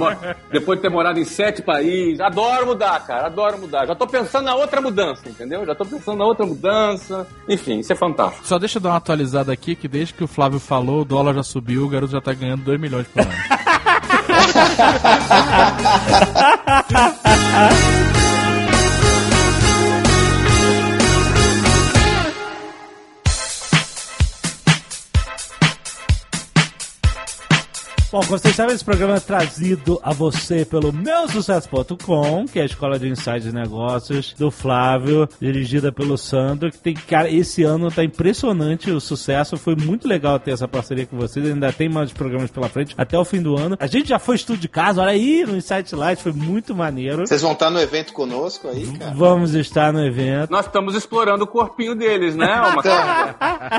[0.50, 3.86] Depois de ter morado em sete países, adoro mudar, cara, adoro mudar.
[3.86, 5.64] Já tô pensando na outra mudança, entendeu?
[5.64, 7.24] Já tô pensando na outra mudança.
[7.48, 8.44] Enfim, isso é fantástico.
[8.46, 11.34] Só deixa eu dar uma atualizada aqui, que desde que o Flávio falou, o dólar
[11.34, 13.30] já subiu, o garoto já tá ganhando 2 milhões por ano.
[28.12, 32.64] Bom, como vocês sabem, esse programa é trazido a você pelo meusucesso.com, que é a
[32.64, 37.88] escola de insights de negócios do Flávio, dirigida pelo Sandro, que tem, cara, esse ano
[37.88, 42.12] tá impressionante o sucesso, foi muito legal ter essa parceria com vocês, ainda tem mais
[42.12, 43.76] programas pela frente até o fim do ano.
[43.78, 47.24] A gente já foi estudo de casa, olha aí, no Insight Light, foi muito maneiro.
[47.24, 49.14] Vocês vão estar no evento conosco aí, cara?
[49.14, 50.50] Vamos estar no evento.
[50.50, 52.56] Nós estamos explorando o corpinho deles, né,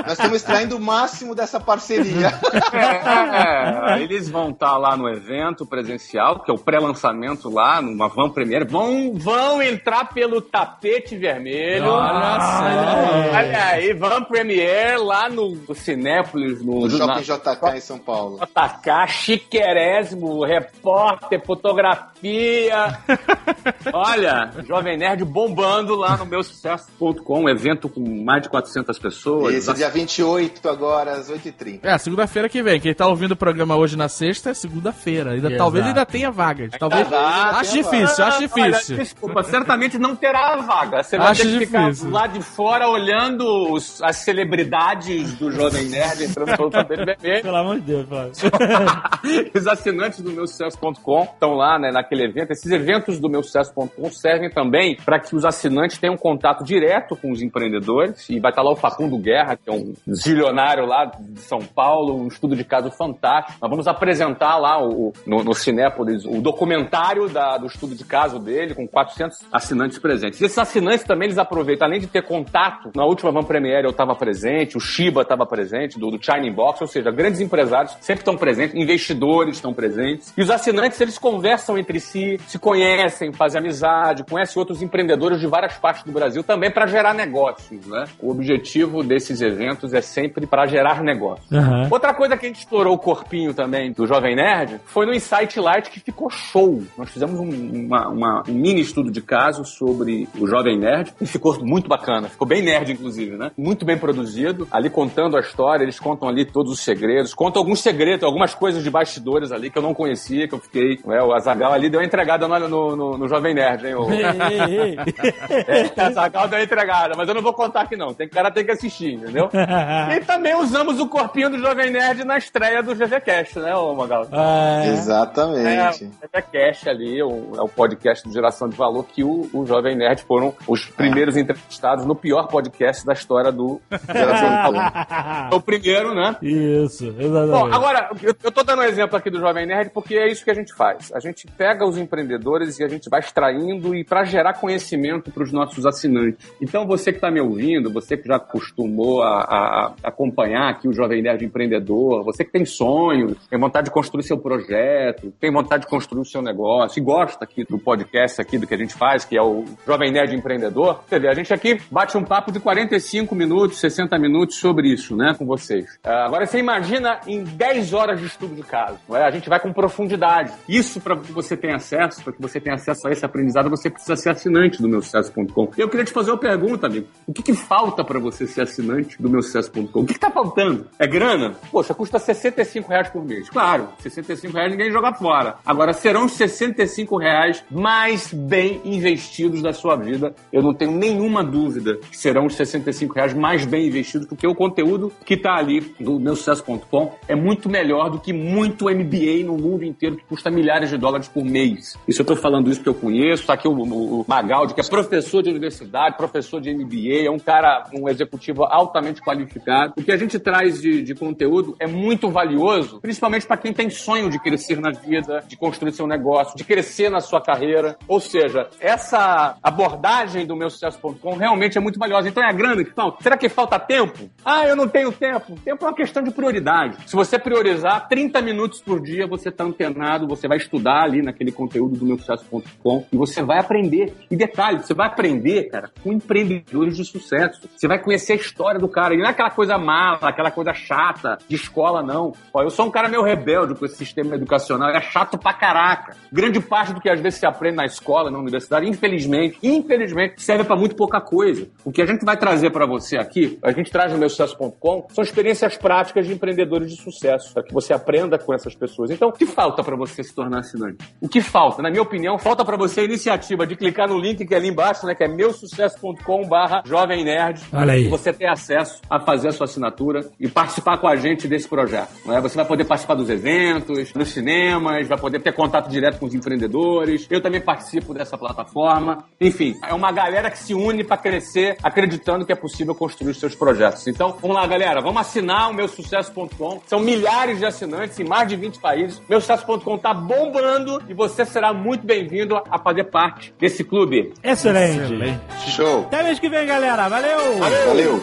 [0.06, 2.32] nós estamos extraindo o máximo dessa parceria.
[2.72, 8.08] É, é, eles vão estar lá no evento presencial, que é o pré-lançamento lá, numa
[8.08, 8.64] van premiere.
[8.64, 11.86] Vão, vão entrar pelo tapete vermelho.
[11.86, 13.36] Olha só.
[13.36, 17.98] Olha aí, van premiere lá no, no Cinépolis, no, No Shopping na- JK em São
[17.98, 18.38] Paulo.
[18.40, 22.98] JK, chiquerésimo, repórter, fotografia.
[23.92, 29.54] Olha, Jovem Nerd bombando lá no meu sucesso.com, um evento com mais de 400 pessoas.
[29.54, 31.80] Isso, dia 28 agora, às 8h30.
[31.82, 32.80] É, segunda-feira que vem.
[32.80, 35.30] Quem tá ouvindo o programa hoje na sexta é segunda-feira.
[35.32, 35.58] Ainda, Exato.
[35.58, 36.70] talvez ainda tenha vagas.
[36.78, 37.08] Talvez.
[37.08, 38.96] vaga, acho difícil, acho Olha, difícil.
[38.96, 41.02] desculpa, certamente não terá vaga.
[41.02, 42.10] Você vai Acho ter que ficar difícil.
[42.10, 47.42] lá de fora olhando os- as celebridades do Jovem Nerd entrando pelo tapete vermelho.
[47.42, 48.32] Pelo amor de Deus, Flávio.
[49.54, 52.50] Os assinantes do meu sucesso.com estão lá né, naquele evento.
[52.52, 57.30] Esses eventos do meu sucesso.com servem também para que os assinantes tenham contato direto com
[57.30, 58.28] os empreendedores.
[58.28, 62.20] E vai estar lá o Facundo Guerra, que é um zilionário lá de São Paulo,
[62.22, 63.58] um estudo de caso fantástico.
[63.60, 68.38] Nós vamos apresentar lá o, no, no Cinépolis o documentário da- do estudo de caso
[68.38, 70.40] dele, com 400 assinantes presentes.
[70.40, 73.90] E esses assinantes também eles aproveitam, além de ter contato, na última Van Premiere eu
[73.90, 78.22] estava presente, o Shiba estava presente, do, do China Box, ou seja, grandes empresários sempre
[78.22, 80.32] estão presentes, investidores estão presentes.
[80.36, 85.46] E os assinantes, eles conversam entre si, se conhecem, fazem amizade, conhecem outros empreendedores de
[85.46, 88.04] várias partes do Brasil também para gerar negócios, né?
[88.20, 91.50] O objetivo desses eventos é sempre para gerar negócios.
[91.52, 91.88] Aham.
[91.90, 95.58] Outra coisa que a gente explorou o corpinho também do Jovem Nerd foi no Insight
[95.60, 96.82] Light que ficou show.
[96.96, 101.26] Nós fizemos um, uma- uma- um mini estudo de caso sobre o Jovem Nerd e
[101.26, 102.28] ficou muito bacana.
[102.28, 103.50] Ficou bem nerd, inclusive, né?
[103.56, 104.66] Muito bem produzido.
[104.70, 108.82] Ali contando a história, eles contam ali todos os segredos, contam alguns segredos, algumas coisas
[108.82, 110.98] de bastidores ali que eu não conhecia, que eu fiquei.
[111.04, 113.94] né, o Azagal ali deu uma entregada no, no- no- no Jovem Nerd, hein?
[113.94, 114.96] o- Ei, ei, ei.
[115.96, 118.12] é, Azagal deu uma entregada, mas eu não vou contar aqui não.
[118.14, 119.48] Tem, o cara tem que assistir, entendeu?
[120.16, 123.58] E também usamos o corpinho do Jovem Nerd na estreia do GVCast.
[123.58, 124.26] Né, Magal?
[124.32, 124.88] Ah, é.
[124.92, 126.10] Exatamente.
[126.32, 129.66] É, é Cash ali, o- é o podcast do Geração de Valor que o, o
[129.66, 133.80] Jovem Nerd foram os primeiros entrevistados no pior podcast da história do
[134.12, 134.92] Geração de Valor.
[135.52, 136.36] É o primeiro, né?
[136.42, 137.50] Isso, exatamente.
[137.50, 140.44] Bom, agora, eu, eu tô dando um exemplo aqui do Jovem Nerd porque é isso
[140.44, 141.10] que a gente faz.
[141.12, 145.42] A gente pega os empreendedores e a gente vai extraindo e para gerar conhecimento para
[145.42, 146.46] os nossos assinantes.
[146.60, 150.88] Então, você que está me ouvindo, você que já acostumou a, a- a acompanhar aqui
[150.88, 155.50] o Jovem Nerd Empreendedor, você que tem sonhos, tem vontade de construir seu projeto, tem
[155.50, 158.76] vontade de construir o seu negócio e gosta aqui do podcast aqui, do que a
[158.76, 162.22] gente faz, que é o Jovem Nerd Empreendedor, você vê, a gente aqui bate um
[162.22, 165.98] papo de 45 minutos, 60 minutos sobre isso, né, com vocês.
[166.04, 169.24] Ah, agora, você imagina em 10 horas de estudo de caso, é?
[169.24, 170.52] A gente vai com profundidade.
[170.68, 173.88] Isso, para que você tenha acesso, para que você tenha acesso a esse aprendizado, você
[173.88, 175.70] precisa ser assinante do meu sucesso.com.
[175.78, 177.06] Eu queria te fazer uma pergunta, amigo.
[177.26, 180.00] O que, que falta para você ser assinante do meu sucesso.com?
[180.00, 180.88] O que, que tá faltando?
[180.98, 181.54] É grana?
[181.70, 183.48] Poxa, custa 65 reais por mês.
[183.48, 183.61] Claro,
[183.98, 185.56] 65 reais ninguém joga fora.
[185.64, 190.34] Agora, serão os 65 reais mais bem investidos da sua vida.
[190.52, 194.54] Eu não tenho nenhuma dúvida que serão os 65 reais mais bem investidos, porque o
[194.54, 199.56] conteúdo que tá ali do meu sucesso.com é muito melhor do que muito MBA no
[199.56, 201.96] mundo inteiro que custa milhares de dólares por mês.
[202.06, 203.46] Isso eu tô falando isso porque eu conheço.
[203.46, 207.30] Tá aqui o, o, o Magaldi, que é professor de universidade, professor de MBA, é
[207.30, 209.94] um cara, um executivo altamente qualificado.
[209.96, 213.90] O que a gente traz de, de conteúdo é muito valioso, principalmente para quem tem
[213.90, 217.96] sonho de crescer na vida, de construir seu negócio, de crescer na sua carreira.
[218.06, 222.28] Ou seja, essa abordagem do meu sucesso.com realmente é muito valiosa.
[222.28, 223.22] Então é a grana que falta.
[223.22, 224.30] Será que falta tempo?
[224.44, 225.58] Ah, eu não tenho tempo.
[225.64, 226.96] Tempo é uma questão de prioridade.
[227.06, 231.52] Se você priorizar 30 minutos por dia, você está antenado, você vai estudar ali naquele
[231.52, 234.14] conteúdo do meu sucesso.com e você vai aprender.
[234.30, 237.68] E detalhe, você vai aprender, cara, com empreendedores de sucesso.
[237.76, 239.14] Você vai conhecer a história do cara.
[239.14, 242.32] E não é aquela coisa mala, aquela coisa chata de escola, não.
[242.52, 244.90] Ó, eu sou um cara meio rebelde com esse sistema educacional.
[244.90, 246.16] É chato pra caraca.
[246.30, 250.64] Grande parte do que às vezes se aprende na escola, na universidade, infelizmente, infelizmente, serve
[250.64, 251.66] pra muito pouca coisa.
[251.84, 255.06] O que a gente vai trazer pra você aqui, a gente traz no meu sucesso.com,
[255.10, 259.10] são experiências práticas de empreendedores de sucesso, para que você aprenda com essas pessoas.
[259.10, 260.98] Então, o que falta pra você se tornar assinante?
[261.20, 261.82] O que falta?
[261.82, 264.68] Na minha opinião, falta pra você a iniciativa de clicar no link que é ali
[264.68, 267.62] embaixo, né, que é meusucesso.com barra Jovem Nerd.
[267.72, 268.08] Olha aí.
[268.08, 272.10] Você ter acesso a fazer a sua assinatura e participar com a gente desse projeto.
[272.24, 272.40] Não é?
[272.40, 276.34] Você vai poder participar dos eventos, nos cinemas, vai poder ter contato direto com os
[276.34, 277.26] empreendedores.
[277.30, 279.24] Eu também participo dessa plataforma.
[279.40, 283.40] Enfim, é uma galera que se une para crescer, acreditando que é possível construir os
[283.40, 284.06] seus projetos.
[284.06, 285.00] Então, vamos lá, galera.
[285.00, 286.82] Vamos assinar o meusucesso.com.
[286.86, 289.22] São milhares de assinantes em mais de 20 países.
[289.28, 294.32] Meusucesso.com tá bombando e você será muito bem-vindo a fazer parte desse clube.
[294.42, 295.40] Excelente.
[295.68, 296.00] Show.
[296.06, 297.08] Até mês que vem, galera.
[297.08, 297.58] Valeu!
[297.86, 298.22] Valeu.